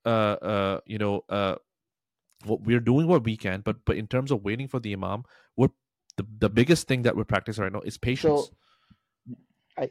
[0.04, 1.56] uh uh you know uh
[2.44, 5.22] what we're doing what we can but but in terms of waiting for the imam
[6.16, 9.36] the, the biggest thing that we're practicing right now is patience so,
[9.76, 9.90] I,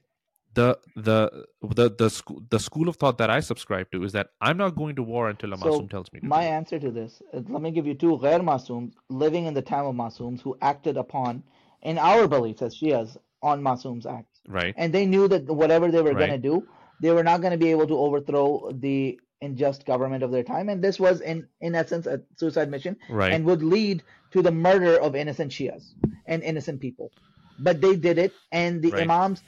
[0.53, 4.29] the the the the school the school of thought that I subscribe to is that
[4.41, 6.19] I'm not going to war until a so masum tells me.
[6.19, 9.53] To my answer to this, uh, let me give you two ghair masums living in
[9.53, 11.43] the time of masums who acted upon,
[11.81, 14.39] in our beliefs as Shias, on masums act.
[14.47, 14.73] Right.
[14.77, 16.27] And they knew that whatever they were right.
[16.27, 16.67] going to do,
[17.01, 20.69] they were not going to be able to overthrow the unjust government of their time,
[20.69, 23.33] and this was in in essence a suicide mission, right.
[23.33, 24.03] and would lead
[24.33, 25.93] to the murder of innocent Shias
[26.25, 27.11] and innocent people.
[27.59, 29.03] But they did it, and the right.
[29.03, 29.41] imams,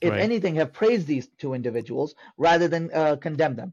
[0.00, 0.20] if right.
[0.20, 3.72] anything, have praised these two individuals rather than uh, condemn them.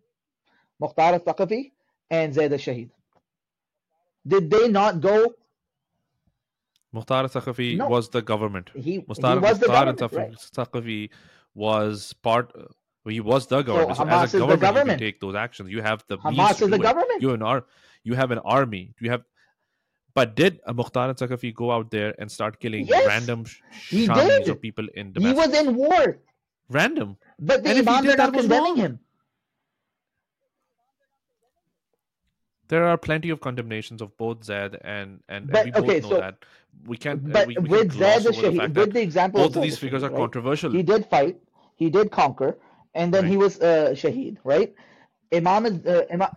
[0.79, 1.71] Mukhtar al-Thaqafi
[2.09, 2.89] and Zayd al-Shahid.
[4.25, 5.35] Did they not go?
[6.93, 7.87] Mukhtar al-Thaqafi no.
[7.89, 8.71] was the government.
[8.73, 10.01] He, he was the government.
[10.13, 11.11] Right.
[11.53, 12.53] was part
[13.09, 13.97] he was the government.
[13.97, 15.71] So, so as a government, government, you take those actions.
[15.71, 17.21] You have the Hamas is the government.
[17.21, 17.65] You an ar-
[18.03, 18.93] you have an army.
[18.99, 19.23] You have.
[20.18, 23.45] But did Mukhtar Saqafi go out there and start killing yes, random
[23.91, 24.49] did.
[24.49, 25.22] of people in Damascus?
[25.22, 26.18] He was in war.
[26.70, 27.18] Random.
[27.38, 28.99] But the Imam are not condemning him.
[32.68, 35.99] There are plenty of condemnations of both Zed and and, but, and we both okay,
[35.99, 36.45] know so, that
[36.88, 37.32] we can't.
[37.32, 40.01] But uh, we, we with Zed the Shahid, with the example, both of these figures
[40.01, 40.18] are right?
[40.24, 40.72] controversial.
[40.72, 41.38] He did fight.
[41.76, 42.57] He did conquer
[42.95, 43.32] and then right.
[43.32, 44.74] he was uh, Shaheed, right?
[45.32, 46.30] Imam is uh, Imam.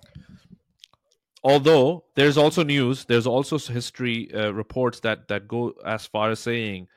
[1.43, 6.41] Although there's also news, there's also history uh, reports that that go as far as
[6.41, 6.88] saying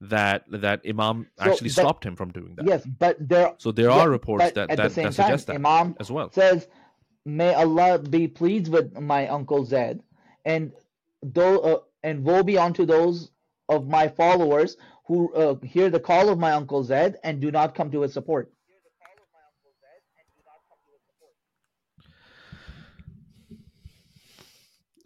[0.00, 2.66] that that Imam so, actually but, stopped him from doing that.
[2.66, 3.54] Yes, but there.
[3.58, 6.30] So there are reports that that, that time, suggest that Imam as well.
[6.30, 6.68] Says,
[7.24, 10.02] "May Allah be pleased with my uncle Zed,
[10.44, 10.72] and
[11.22, 13.32] though uh, and woe be unto those
[13.68, 14.76] of my followers
[15.06, 18.12] who uh, hear the call of my uncle Zed and do not come to his
[18.12, 18.52] support."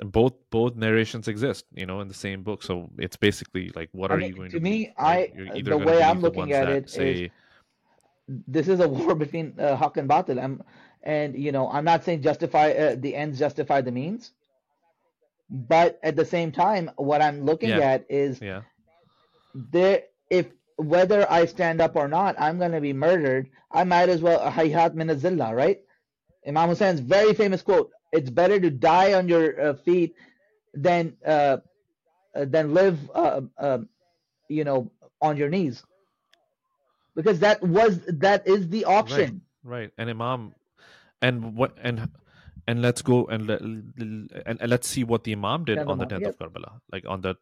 [0.04, 2.62] Both both narrations exist you know in the same book.
[2.62, 5.32] So it's basically like what I are mean, you going to to me i
[5.62, 7.12] the way i'm looking at it say...
[7.12, 7.30] is
[8.46, 10.42] this is a war between uh, haq and batil.
[10.42, 10.62] I'm,
[11.02, 14.32] and you know i'm not saying justify uh, the ends justify the means
[15.50, 17.92] but at the same time what i'm looking yeah.
[17.92, 18.62] at is yeah.
[19.54, 20.46] there if
[20.76, 23.48] whether i stand up or not i'm going to be murdered.
[23.74, 25.08] I might as well hayat min
[25.54, 25.80] right?
[26.46, 30.14] Imam hussein's very famous quote it's better to die on your uh, feet
[30.74, 31.58] than uh,
[32.34, 33.88] uh than live uh, um,
[34.48, 34.90] you know
[35.20, 35.84] on your knees.
[37.14, 39.42] Because that was that is the option.
[39.64, 39.90] right, right.
[39.98, 40.54] and imam
[41.20, 42.08] and what and
[42.66, 46.28] and let's go and, and, and let's see what the imam did on the 10th
[46.28, 47.34] of karbala like on the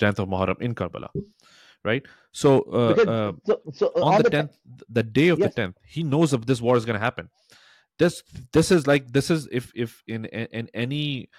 [0.00, 1.08] 10th of muharram in karbala
[1.84, 2.04] right?
[2.32, 4.50] So, uh, because, uh, so, so on, on, the 10th
[4.88, 5.54] the day of yes.
[5.54, 7.28] the 10th he knows if this war is going to happen
[8.00, 8.22] this
[8.52, 11.30] this is like this is if if in in any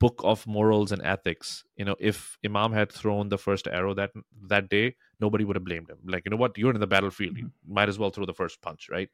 [0.00, 4.10] book of morals and ethics you know if imam had thrown the first arrow that
[4.54, 5.98] that day nobody would have blamed him.
[6.04, 6.56] Like you know what?
[6.56, 7.36] You're in the battlefield.
[7.36, 7.74] You mm-hmm.
[7.74, 9.08] might as well throw the first punch right?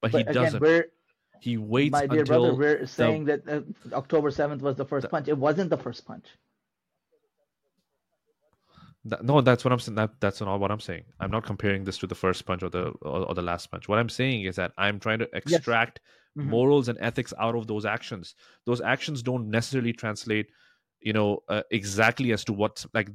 [0.00, 0.86] But, but he again, doesn't.
[1.40, 4.84] he waits my dear until brother we're saying the, that uh, october 7th was the
[4.84, 5.28] first the, punch.
[5.28, 6.26] It wasn't the first punch
[9.06, 9.96] that, no, that's what I'm saying.
[9.96, 11.04] That, that's not what I'm saying.
[11.20, 13.88] I'm not comparing this to the first punch or the or, or the last punch.
[13.88, 16.42] What I'm saying is that I'm trying to extract yes.
[16.42, 16.50] mm-hmm.
[16.50, 18.34] morals and ethics out of those actions.
[18.64, 20.46] Those actions don't necessarily translate,
[21.00, 23.10] you know, uh, exactly as to what's like.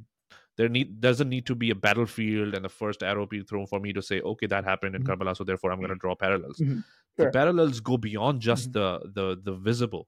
[0.56, 3.80] There need doesn't need to be a battlefield and the first arrow be thrown for
[3.80, 5.22] me to say, okay, that happened in mm-hmm.
[5.22, 6.58] Karbala, so therefore I'm going to draw parallels.
[6.58, 6.80] Mm-hmm.
[7.16, 7.26] Sure.
[7.26, 9.08] The parallels go beyond just mm-hmm.
[9.12, 10.06] the the the visible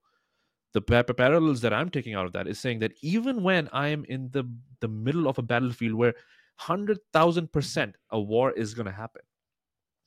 [0.74, 4.04] the parallels that i'm taking out of that is saying that even when i am
[4.06, 4.44] in the
[4.80, 6.14] the middle of a battlefield where
[6.60, 9.22] 100000% a war is going to happen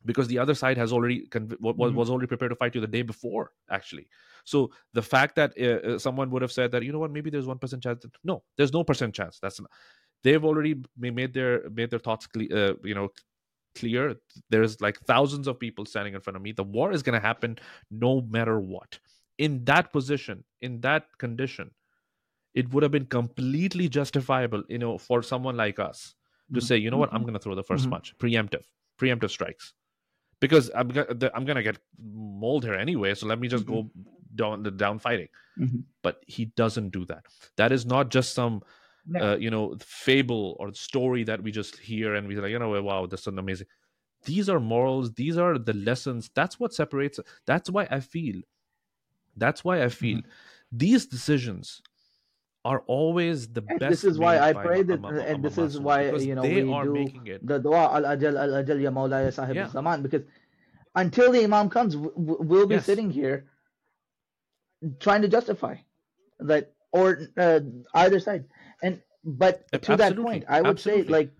[0.06, 1.28] because the other side has already
[1.60, 1.96] was, mm-hmm.
[1.96, 4.08] was already prepared to fight you the day before actually.
[4.44, 7.12] So the fact that uh, uh someone would have said that you know what?
[7.12, 9.40] Maybe there's 1% chance that, no there's no percent chance.
[9.42, 9.72] That's not,
[10.24, 13.10] they've already made their made their thoughts clear uh, you know
[13.76, 14.16] clear.
[14.50, 16.52] There's like thousands of people standing in front of me.
[16.52, 17.58] The war is going to happen
[17.90, 19.00] no matter what
[19.38, 21.72] in that position, in that condition,
[22.54, 26.16] it would have been completely justifiable, you know, for someone like us
[26.54, 26.66] to mm-hmm.
[26.66, 27.26] say, you know what, I'm mm-hmm.
[27.26, 27.90] going to throw the 1st mm-hmm.
[27.90, 28.64] punch, preemptive,
[29.00, 29.74] preemptive strikes,
[30.40, 30.90] because I'm
[31.34, 33.14] I'm going to get mauled here anyway.
[33.16, 33.74] So let me just mm-hmm.
[33.74, 33.90] go
[34.34, 35.28] down the down fighting.
[35.60, 35.80] Mm-hmm.
[36.02, 37.26] But he doesn't do that.
[37.58, 38.62] That is not just some
[39.20, 42.82] uh, you know fable or story that we just hear and we're like you know
[42.82, 43.68] wow this is amazing
[44.24, 48.42] these are morals these are the lessons that's what separates that's why i feel
[49.38, 50.30] that's why i feel mm-hmm.
[50.72, 51.82] these decisions
[52.66, 53.92] are always the and best.
[53.92, 57.60] This is why I pray that, and this is why you know we do the
[57.60, 59.70] dua al ajal al ajal ya Mawlaya Sahib yeah.
[59.70, 60.24] Zaman because
[60.96, 62.86] until the Imam comes, we'll be yes.
[62.86, 63.46] sitting here
[65.00, 65.76] trying to justify
[66.40, 67.60] that or uh,
[67.94, 68.46] either side.
[68.82, 70.06] And but to Absolutely.
[70.06, 71.04] that point, I would Absolutely.
[71.04, 71.32] say like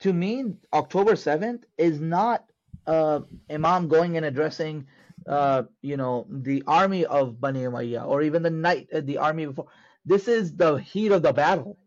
[0.00, 2.44] to me, October seventh is not
[2.86, 4.86] uh, Imam going and addressing
[5.30, 9.46] uh, you know the army of Bani Umayyah or even the night uh, the army
[9.46, 9.68] before
[10.04, 11.78] this is the heat of the battle.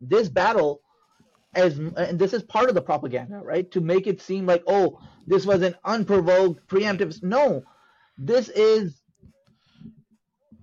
[0.00, 0.80] This battle,
[1.54, 3.70] as and this is part of the propaganda, right?
[3.72, 7.22] To make it seem like, oh, this was an unprovoked preemptive.
[7.22, 7.62] No,
[8.16, 9.02] this is.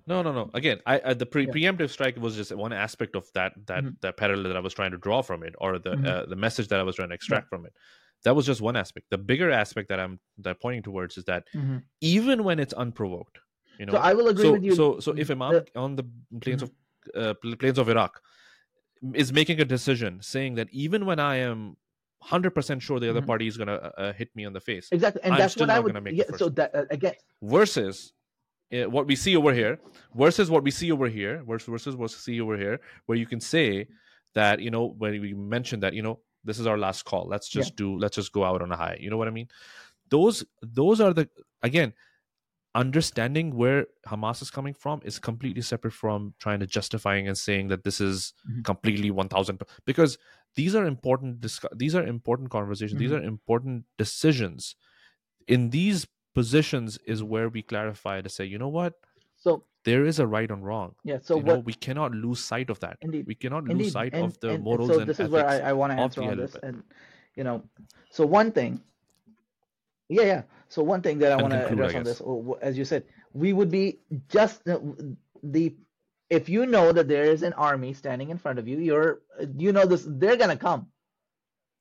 [0.07, 0.51] No, no, no.
[0.53, 1.51] Again, I, I the pre- yeah.
[1.51, 3.95] preemptive strike was just one aspect of that that mm-hmm.
[4.01, 6.05] that parallel that I was trying to draw from it, or the mm-hmm.
[6.05, 7.57] uh, the message that I was trying to extract yeah.
[7.57, 7.73] from it.
[8.26, 9.05] That was just one aspect.
[9.11, 11.78] The bigger aspect that I'm that I'm pointing towards is that mm-hmm.
[12.01, 13.39] even when it's unprovoked,
[13.80, 13.93] you know.
[13.93, 14.76] So I will agree so, with you.
[14.76, 16.05] So, so if Imam on the
[16.41, 16.71] plains of
[17.15, 18.19] uh, plains of Iraq
[19.13, 21.78] is making a decision saying that even when I am
[22.23, 23.28] 100% sure the other mm-hmm.
[23.28, 24.89] party is going to uh, uh, hit me on the face.
[24.91, 25.21] Exactly.
[25.23, 27.13] And I'm that's what I would make yeah, so that uh, again
[27.43, 28.13] versus
[28.73, 29.80] uh, what we see over here
[30.15, 33.28] versus what we see over here versus versus what we see over here where you
[33.28, 33.88] can say
[34.34, 37.49] that you know when we mentioned that you know this is our last call let's
[37.49, 37.77] just yeah.
[37.77, 39.47] do let's just go out on a high you know what i mean
[40.09, 41.27] those those are the
[41.63, 41.93] again
[42.75, 47.69] understanding where Hamas is coming from is completely separate from trying to justifying and saying
[47.69, 48.63] that this is mm-hmm.
[48.63, 50.17] completely 1000 because
[50.55, 53.11] these are important these are important conversations mm-hmm.
[53.11, 54.75] these are important decisions
[55.47, 58.93] in these positions is where we clarify to say you know what
[59.37, 62.43] so there is a right and wrong yeah so you what, know, we cannot lose
[62.43, 64.99] sight of that indeed, we cannot indeed, lose sight and, of the and, morals and
[64.99, 66.83] so this is where i, I want to answer on this and
[67.36, 67.63] you know
[68.09, 68.81] so one thing
[70.09, 70.41] yeah, yeah.
[70.69, 73.53] So one thing that I want to address on this, oh, as you said, we
[73.53, 75.73] would be just the
[76.29, 79.21] if you know that there is an army standing in front of you, you're
[79.57, 80.88] you know this they're gonna come.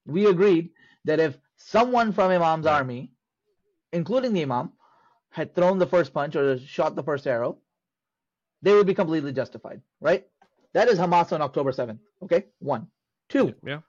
[0.07, 0.71] We agreed
[1.05, 2.75] that if someone from Imam's right.
[2.75, 3.11] army,
[3.93, 4.73] including the Imam,
[5.31, 7.59] had thrown the first punch or shot the first arrow,
[8.65, 10.27] they would be completely justified, right?
[10.73, 11.99] That is Hamas on October 7th.
[12.23, 12.89] Okay, one.
[13.29, 13.55] Two.
[13.65, 13.81] Yeah.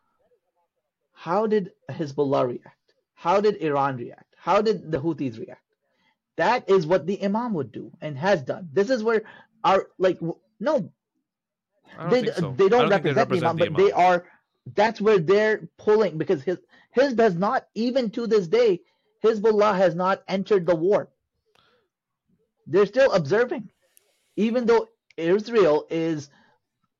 [1.13, 2.93] How did Hezbollah react?
[3.13, 4.35] How did Iran react?
[4.37, 5.61] How did the Houthis react?
[6.35, 8.69] That is what the Imam would do and has done.
[8.73, 9.23] This is where
[9.63, 10.19] our like
[10.59, 10.91] no,
[12.09, 12.53] they so.
[12.57, 14.25] they don't, don't represent, the Imam, the but they are.
[14.75, 16.57] That's where they're pulling because his
[16.91, 18.81] his does not even to this day.
[19.23, 21.09] Hezbollah has not entered the war.
[22.67, 23.69] They're still observing,
[24.35, 26.29] even though Israel is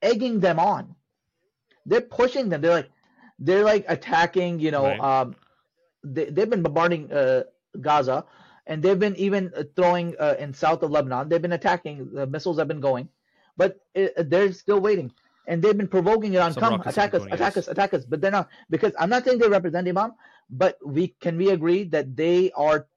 [0.01, 0.95] egging them on.
[1.85, 2.61] They're pushing them.
[2.61, 2.89] They're like
[3.39, 4.59] they're like attacking.
[4.59, 4.99] You know, right.
[4.99, 5.35] um,
[6.03, 7.43] they, they've been bombarding uh,
[7.79, 8.25] Gaza,
[8.65, 11.29] and they've been even uh, throwing uh, in south of Lebanon.
[11.29, 12.11] They've been attacking.
[12.13, 13.09] The missiles have been going,
[13.57, 15.11] but it, uh, they're still waiting,
[15.47, 18.05] and they've been provoking it on Some come attack us, attack us, attack us.
[18.05, 20.13] But they're not because I'm not saying they represent Imam,
[20.49, 22.87] but we can we agree that they are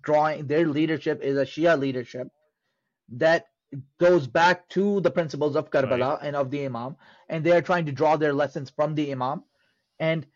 [0.00, 2.28] drawing their leadership is a Shia leadership
[3.10, 3.51] that
[3.98, 6.18] goes back to the principles of Karbala right.
[6.22, 6.96] and of the Imam,
[7.28, 9.44] and they are trying to draw their lessons from the Imam,
[9.98, 10.26] and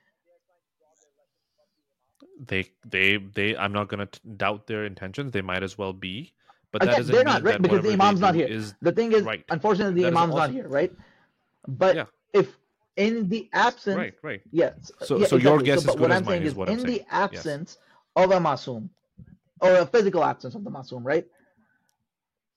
[2.38, 5.32] they they they i'm not going to doubt their intentions.
[5.32, 6.32] They might as well be.
[6.72, 8.46] But Again, that doesn't they're not right because the imam's not here.
[8.48, 9.44] is the thing is right.
[9.48, 10.46] unfortunately the that imam's also...
[10.46, 10.92] not here right?
[11.66, 12.04] But yeah.
[12.32, 12.56] if
[12.96, 14.42] in the absence right right.
[14.50, 15.42] yes so yeah, so exactly.
[15.42, 17.76] your guess so, is what i'm saying is, is in the absence
[18.16, 18.88] of a masum
[19.60, 21.26] or a physical absence of the masum right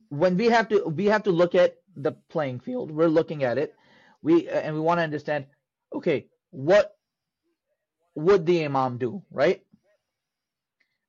[0.09, 3.57] when we have to we have to look at the playing field we're looking at
[3.57, 3.75] it
[4.21, 5.45] we and we want to understand
[5.93, 6.95] okay what
[8.15, 9.63] would the imam do right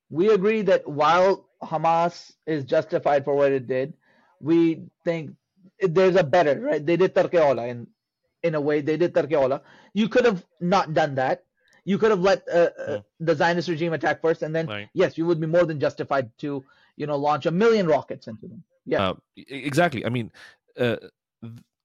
[0.09, 3.93] we agree that while Hamas is justified for what it did,
[4.39, 5.31] we think
[5.79, 6.85] there's a better, right?
[6.85, 7.87] They did Tark-e-Awla in
[8.43, 8.81] in a way.
[8.81, 9.61] They did Tark-e-Awla.
[9.93, 11.45] You could have not done that.
[11.85, 13.25] You could have let uh, uh, hmm.
[13.25, 14.89] the Zionist regime attack first, and then right.
[14.93, 16.63] yes, you would be more than justified to
[16.97, 18.63] you know launch a million rockets into them.
[18.85, 20.05] Yeah, uh, exactly.
[20.05, 20.31] I mean,
[20.77, 20.97] uh,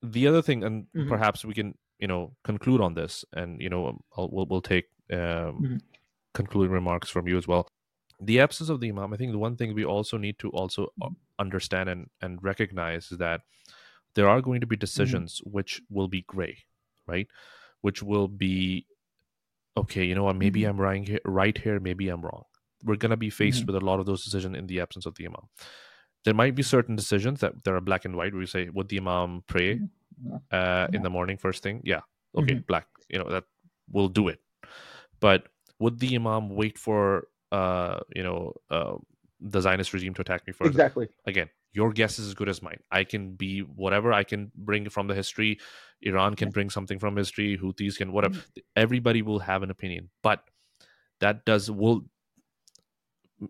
[0.03, 1.09] the other thing, and mm-hmm.
[1.09, 4.87] perhaps we can you know conclude on this, and you know I'll, we'll we'll take
[5.13, 5.77] um, mm-hmm.
[6.35, 7.69] concluding remarks from you as well
[8.21, 10.89] the absence of the imam i think the one thing we also need to also
[11.03, 13.43] uh, understand and, and recognize is that
[14.15, 14.81] there are going to be mm-hmm.
[14.81, 15.51] decisions mm-hmm.
[15.51, 16.57] which will be gray
[17.07, 17.29] right
[17.83, 18.87] which will be
[19.77, 20.71] okay you know what maybe mm-hmm.
[20.71, 22.45] i'm right here, right here maybe i'm wrong
[22.85, 23.73] we're going to be faced mm-hmm.
[23.73, 25.49] with a lot of those decisions in the absence of the imam
[26.27, 28.89] there might be certain decisions that there are black and white where you say would
[28.89, 30.37] the imam pray mm-hmm.
[30.51, 31.81] uh, in the morning first thing?
[31.85, 32.01] Yeah.
[32.37, 32.67] Okay mm-hmm.
[32.67, 33.45] black you know that
[33.91, 34.41] will do it.
[35.21, 35.47] But
[35.79, 38.97] would the imam wait for uh you know uh,
[39.41, 41.09] the zionist regime to attack me first exactly.
[41.27, 42.81] Again your guess is as good as mine.
[42.91, 45.61] I can be whatever i can bring from the history.
[46.03, 47.57] Iran can bring something from history.
[47.57, 48.35] Houthis can whatever.
[48.35, 48.61] Mm-hmm.
[48.75, 50.11] everybody will have an opinion.
[50.25, 50.43] But
[51.21, 52.05] that does will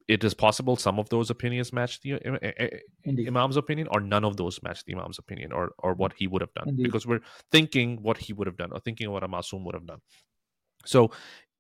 [0.09, 2.67] it is possible some of those opinions match the uh,
[3.07, 6.43] imam's opinion or none of those match the imam's opinion or or what he would
[6.43, 6.69] have done.
[6.71, 6.85] Indeed.
[6.85, 7.21] because we're
[7.53, 10.01] thinking what he would have done or thinking what a masum would have done.
[10.85, 11.13] So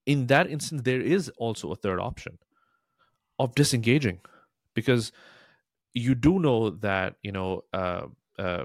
[0.06, 2.38] in that instance there is also a third option
[3.38, 4.20] of disengaging.
[4.74, 5.12] Because
[5.96, 8.06] you do know that you know uh,
[8.38, 8.64] uh,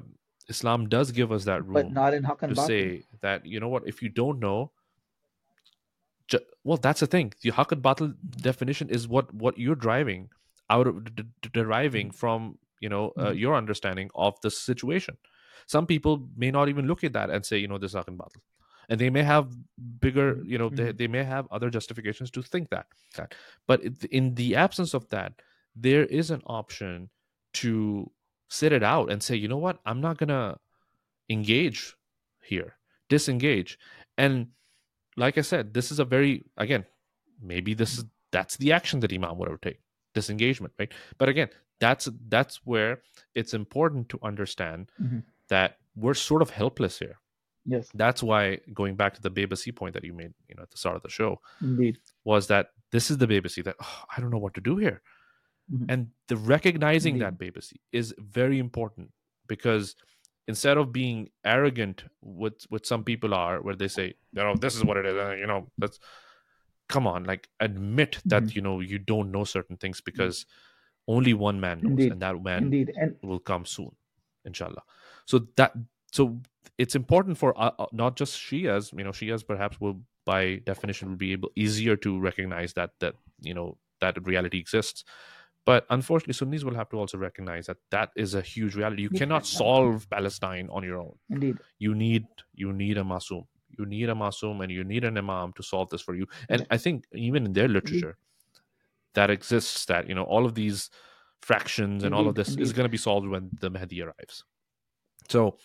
[0.50, 3.88] islam does give us that rule but not in to say that you know what
[3.88, 4.72] if you don't know
[6.64, 10.30] well that's the thing the haqqat batil definition is what what you're driving
[10.70, 11.24] out of d-
[11.54, 12.16] deriving mm-hmm.
[12.16, 13.38] from you know uh, mm-hmm.
[13.38, 15.18] your understanding of the situation
[15.68, 18.18] some people may not even look at that and say you know this is haqqat
[18.18, 18.42] batil
[18.90, 19.52] and they may have
[20.00, 20.50] bigger mm-hmm.
[20.52, 20.86] you know mm-hmm.
[20.86, 22.88] they, they may have other justifications to think that
[23.68, 25.34] but in the absence of that
[25.76, 27.10] there is an option
[27.54, 28.10] to
[28.50, 30.58] sit it out and say you know what i'm not gonna
[31.30, 31.96] engage
[32.42, 32.76] here
[33.10, 33.78] disengage
[34.18, 34.48] and
[35.22, 36.86] like I said, this is a very again,
[37.54, 39.82] maybe this is that's the action that Imam would have taken,
[40.16, 40.92] disengagement, right?
[41.18, 41.50] But again,
[41.80, 43.02] that's that's where
[43.36, 45.20] it's important to understand mm-hmm.
[45.50, 47.18] that we're sort of helpless here.
[47.66, 47.90] Yes.
[47.94, 50.78] That's why going back to the Bebasi point that you made, you know, at the
[50.78, 52.00] start of the show, Indeed.
[52.24, 55.02] was that this is the Bebasi that oh, I don't know what to do here.
[55.72, 55.86] Mm-hmm.
[55.90, 57.26] And the recognizing Indeed.
[57.26, 59.12] that Bebasi is very important
[59.48, 59.96] because
[60.48, 64.76] instead of being arrogant with what some people are where they say you know this
[64.76, 66.00] is what it is uh, you know that's
[66.90, 68.56] come on like admit that mm-hmm.
[68.56, 70.46] you know you don't know certain things because
[71.08, 72.12] only one man knows Indeed.
[72.12, 72.92] and that man Indeed.
[73.00, 73.92] And- will come soon
[74.46, 74.84] inshallah
[75.26, 75.74] so that
[76.12, 76.40] so
[76.78, 81.10] it's important for uh, uh, not just shias you know shias perhaps will by definition
[81.10, 85.04] will be able easier to recognize that that you know that reality exists
[85.66, 89.04] but unfortunately, Sunnis will have to also recognize that that is a huge reality.
[89.04, 91.14] You cannot solve Palestine on your own.
[91.30, 93.46] Indeed, you need you need a masum.
[93.78, 96.28] You need a masum, and you need an imam to solve this for you.
[96.50, 98.18] And I think even in their literature,
[99.14, 100.90] that exists that you know all of these
[101.42, 102.18] fractions and Indeed.
[102.18, 102.64] all of this Indeed.
[102.64, 104.44] is going to be solved when the Mahdi arrives.
[105.30, 105.58] So,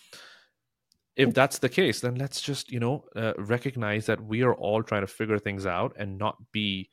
[1.17, 4.83] if that's the case, then let's just you know uh, recognize that we are all
[4.83, 6.91] trying to figure things out and not be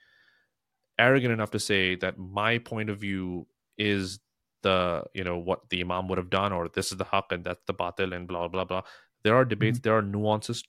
[1.00, 4.20] arrogant enough to say that my point of view is
[4.62, 7.44] the you know what the imam would have done or this is the haq and
[7.44, 8.82] that's the batil and blah blah blah
[9.24, 9.90] there are debates mm-hmm.
[9.90, 10.64] there are nuances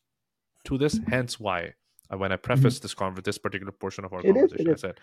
[0.65, 1.73] to this hence why
[2.11, 2.83] when i preface mm-hmm.
[2.83, 5.01] this con- this particular portion of our it conversation is, i said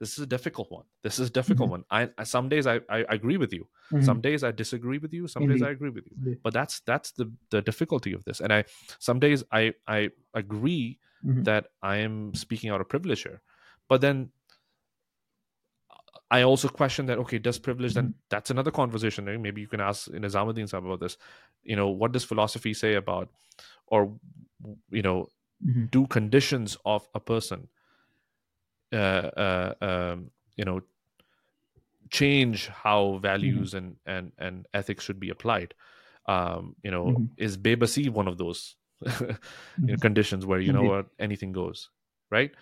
[0.00, 1.84] this is a difficult one this is a difficult mm-hmm.
[1.92, 4.04] one I, some days I, I agree with you mm-hmm.
[4.04, 5.58] some days i disagree with you some Indeed.
[5.58, 6.38] days i agree with you Indeed.
[6.42, 8.64] but that's that's the the difficulty of this and i
[8.98, 11.42] some days i i agree mm-hmm.
[11.42, 13.42] that i am speaking out of privilege here
[13.88, 14.30] but then
[16.30, 18.18] I also question that okay, does privilege then mm-hmm.
[18.30, 19.24] that's another conversation.
[19.42, 21.16] Maybe you can ask in Nizamuddin Sahib about this.
[21.62, 23.28] You know, what does philosophy say about
[23.86, 24.12] or
[24.90, 25.28] you know,
[25.64, 25.86] mm-hmm.
[25.86, 27.68] do conditions of a person
[28.92, 30.82] uh, uh um, you know
[32.10, 33.78] change how values mm-hmm.
[33.78, 35.74] and and and ethics should be applied
[36.26, 37.24] um you know mm-hmm.
[37.36, 39.36] is bebasi one of those you know,
[39.80, 39.94] mm-hmm.
[39.96, 41.88] conditions where you know what anything goes
[42.30, 42.52] right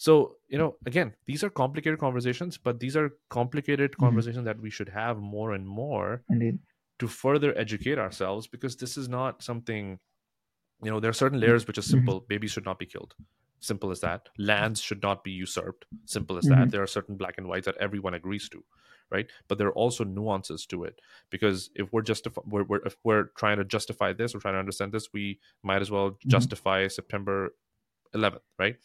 [0.00, 4.06] so you know again these are complicated conversations but these are complicated mm-hmm.
[4.06, 6.58] conversations that we should have more and more Indeed.
[6.98, 9.98] to further educate ourselves because this is not something
[10.82, 11.98] you know there are certain layers which are mm-hmm.
[11.98, 12.28] simple mm-hmm.
[12.28, 13.14] babies should not be killed
[13.60, 16.60] simple as that lands should not be usurped simple as mm-hmm.
[16.60, 18.64] that there are certain black and whites that everyone agrees to
[19.10, 20.98] right but there are also nuances to it
[21.28, 24.64] because if we're just we're, we're, if we're trying to justify this or trying to
[24.64, 26.30] understand this we might as well mm-hmm.
[26.30, 27.54] justify september
[28.14, 28.76] 11th right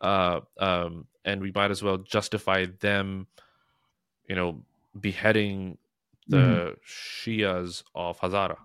[0.00, 3.26] uh, um, and we might as well justify them,
[4.28, 4.62] you know,
[4.98, 5.78] beheading
[6.28, 7.30] the mm-hmm.
[7.30, 8.56] Shias of Hazara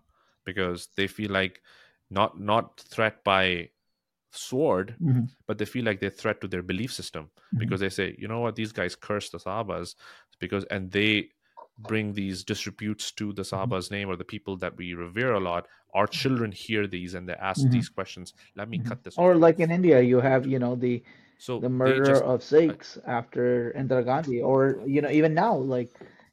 [0.45, 1.61] because they feel like
[2.09, 3.69] not not threat by
[4.31, 5.25] sword, mm-hmm.
[5.47, 7.59] but they feel like they're threat to their belief system mm-hmm.
[7.59, 9.95] because they say, you know what, these guys curse the Sahabas
[10.39, 11.29] because and they
[11.87, 13.49] bring these disreputes to the mm-hmm.
[13.49, 15.67] Sahaba's name or the people that we revere a lot.
[15.93, 17.71] Our children hear these and they ask mm-hmm.
[17.71, 18.33] these questions.
[18.55, 18.89] Let me mm-hmm.
[18.89, 19.17] cut this.
[19.17, 21.03] Or like in India, you have you know the
[21.39, 25.89] so the murder just, of Sikhs after Indira Gandhi, or you know even now, like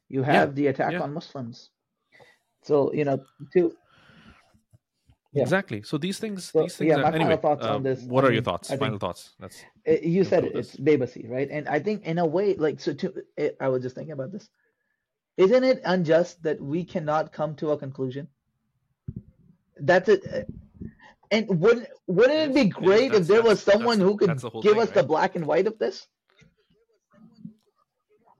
[0.09, 1.01] you have yeah, the attack yeah.
[1.01, 1.69] on Muslims.
[2.63, 3.23] So you know
[3.53, 3.73] to
[5.33, 5.43] yeah.
[5.43, 5.83] Exactly.
[5.83, 6.89] So these things, so, these things.
[6.89, 8.01] Yeah, my are, anyway, final thoughts uh, on this.
[8.03, 8.69] What I are your thoughts?
[8.69, 9.35] Think, final thoughts.
[9.39, 11.47] That's you said it, it's Bebasi, right?
[11.49, 12.93] And I think in a way, like so.
[12.93, 14.49] To it, I was just thinking about this.
[15.37, 18.27] Isn't it unjust that we cannot come to a conclusion?
[19.79, 20.47] That's it.
[21.29, 24.87] And wouldn't wouldn't it, be great if there was someone who could give thing, us
[24.87, 24.93] right?
[24.93, 26.07] the black and white of this?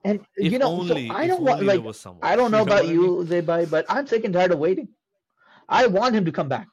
[0.04, 1.82] And if you know, only, so I don't want like
[2.22, 4.88] I don't know you about you, Zebai, but I'm sick and tired of waiting.
[5.68, 6.68] I want him to come back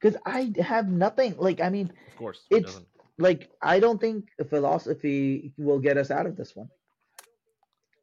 [0.00, 1.36] because I have nothing.
[1.38, 2.80] Like I mean, of course, it's
[3.18, 6.68] like I don't think philosophy will get us out of this one.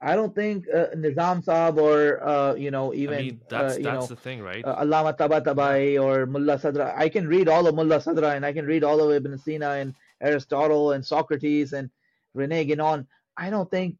[0.01, 3.77] I don't think uh, Nizam Saab or uh, you know even I mean, that's, uh,
[3.77, 4.65] you that's know, the thing, right?
[4.65, 6.97] Uh, Allama Tabatabai or Mullah Sadra.
[6.97, 9.71] I can read all of Mullah Sadra and I can read all of Ibn Sina
[9.71, 11.91] and Aristotle and Socrates and
[12.33, 13.05] Rene Guénon.
[13.37, 13.97] I don't think,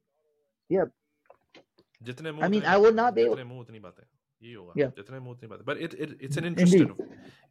[0.70, 0.86] yeah.
[2.42, 3.38] I mean, I would not be able.
[4.74, 4.90] Yeah.
[5.66, 7.00] But it, it it's an interest of,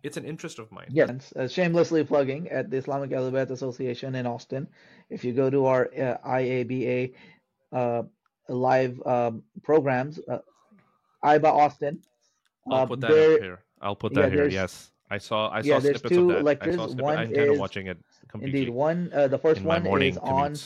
[0.03, 0.89] it's an interest of mine.
[0.91, 4.67] Yes, uh, shamelessly plugging at the Islamic Ahlul Association in Austin.
[5.09, 7.15] If you go to our uh, IABA
[7.73, 8.03] uh,
[8.55, 10.39] live um, programs, uh,
[11.25, 12.03] IBA Austin.
[12.71, 13.65] I'll uh, put that there, here.
[13.81, 14.49] I'll put that yeah, here.
[14.49, 15.51] Yes, I saw.
[15.51, 16.45] I saw yeah, there's snippets two of that.
[16.45, 16.79] lectures.
[16.79, 17.99] I saw one I intend is, on watching it
[18.29, 18.61] completely.
[18.61, 19.11] Indeed, one.
[19.15, 20.57] Uh, the first one is on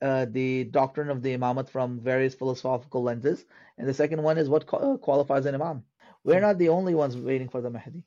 [0.00, 3.44] uh, the doctrine of the imamat from various philosophical lenses,
[3.78, 5.82] and the second one is what qualifies an imam.
[6.24, 8.02] We're not the only ones waiting for the Mahdi.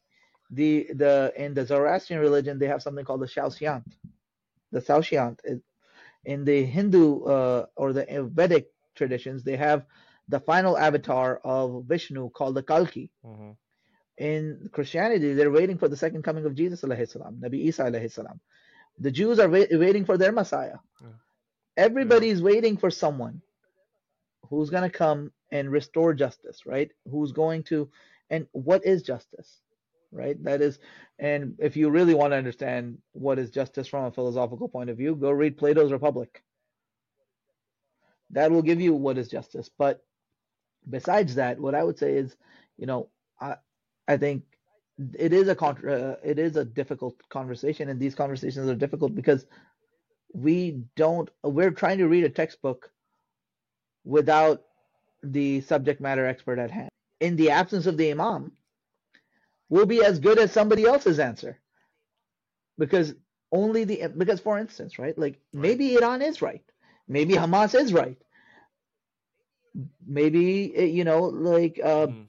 [0.52, 3.86] The the in the Zoroastrian religion they have something called the Saoshyant.
[4.72, 5.40] The Saoshyant
[6.26, 8.68] in the Hindu uh, or the Vedic
[9.02, 9.86] traditions, they have
[10.28, 13.10] the final avatar of Vishnu called the Kalki.
[13.26, 13.52] Mm-hmm.
[14.18, 17.86] In Christianity, they're waiting for the second coming of Jesus, salam, Nabi Isa.
[18.10, 18.40] Salam.
[19.00, 20.80] The Jews are wait- waiting for their Messiah.
[21.02, 21.08] Yeah.
[21.88, 22.52] Everybody's yeah.
[22.52, 23.42] waiting for someone
[24.50, 26.92] who's going to come and restore justice, right?
[27.10, 27.90] Who's going to,
[28.30, 29.62] and what is justice?
[30.12, 30.80] right that is
[31.20, 34.98] and if you really want to understand what is justice from a philosophical point of
[34.98, 36.44] view go read plato's republic
[38.32, 39.70] that will give you what is justice.
[39.78, 40.04] But
[40.90, 42.36] besides that, what I would say is,
[42.78, 43.10] you know,
[43.40, 43.56] I
[44.08, 44.44] I think
[45.18, 49.16] it is a contra, uh, it is a difficult conversation, and these conversations are difficult
[49.16, 49.46] because
[50.34, 52.92] we don't we're trying to read a textbook
[54.04, 54.64] without
[55.24, 56.90] the subject matter expert at hand.
[57.20, 58.52] In the absence of the imam,
[59.70, 61.60] will be as good as somebody else's answer
[62.78, 63.14] because
[63.52, 66.64] only the because for instance right like maybe iran is right
[67.12, 68.18] Maybe Hamas is right.
[70.08, 72.26] Maybe eh, you know, like uh, mm.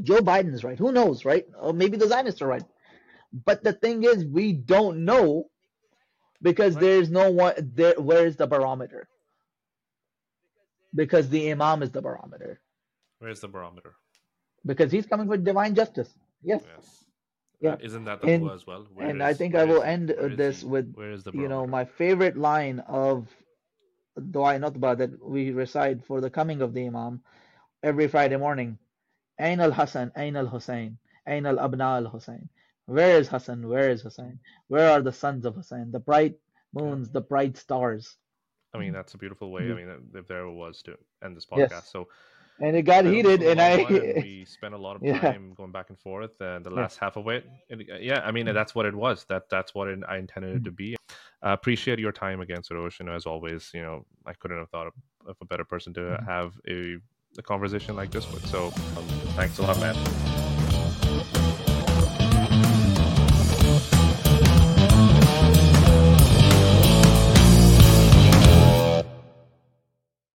[0.00, 0.78] Joe Biden is right.
[0.78, 1.44] Who knows, right?
[1.60, 2.62] Or maybe the Zionists are right.
[3.32, 5.50] But the thing is, we don't know
[6.40, 6.82] because right.
[6.82, 7.94] there's no one there.
[7.98, 9.08] Where is the barometer?
[10.94, 12.60] Because the Imam is the barometer.
[13.18, 13.94] Where's the barometer?
[14.64, 16.10] Because he's coming with divine justice.
[16.42, 16.62] Yes.
[16.76, 17.04] Yes.
[17.60, 17.72] Yeah.
[17.72, 18.86] Uh, isn't that the and, as well?
[18.94, 20.94] Where and is, I think I will end this he, with
[21.34, 23.26] you know my favorite line of
[24.16, 27.22] dua Nudba that we recite for the coming of the Imam
[27.82, 28.78] every Friday morning.
[29.38, 32.48] Ain al Hasan, Ain al Hussein, Ain al Abna al Hussein.
[32.86, 33.68] Where is Hassan?
[33.68, 34.38] Where is Hussein?
[34.68, 35.90] Where are the sons of Hussein?
[35.90, 36.38] The bright
[36.72, 38.16] moons, the bright stars.
[38.74, 39.62] I mean, that's a beautiful way.
[39.62, 39.88] I mm-hmm.
[39.88, 41.70] mean, if there was to end this podcast.
[41.70, 41.90] Yes.
[41.90, 42.08] So,
[42.60, 43.88] and it got heated, and I and
[44.22, 45.54] we spent a lot of time yeah.
[45.56, 46.40] going back and forth.
[46.40, 47.04] And the last yeah.
[47.06, 47.44] half of it,
[48.00, 49.24] yeah, I mean, that's what it was.
[49.28, 50.76] That that's what it, I intended it to mm-hmm.
[50.76, 50.96] be.
[51.44, 52.98] Uh, appreciate your time again, Sarosh.
[52.98, 54.94] You know, as always, you know, I couldn't have thought of,
[55.26, 56.24] of a better person to mm-hmm.
[56.24, 56.96] have a,
[57.38, 58.46] a conversation like this with.
[58.46, 59.04] So, um,
[59.36, 60.35] thanks a lot, man.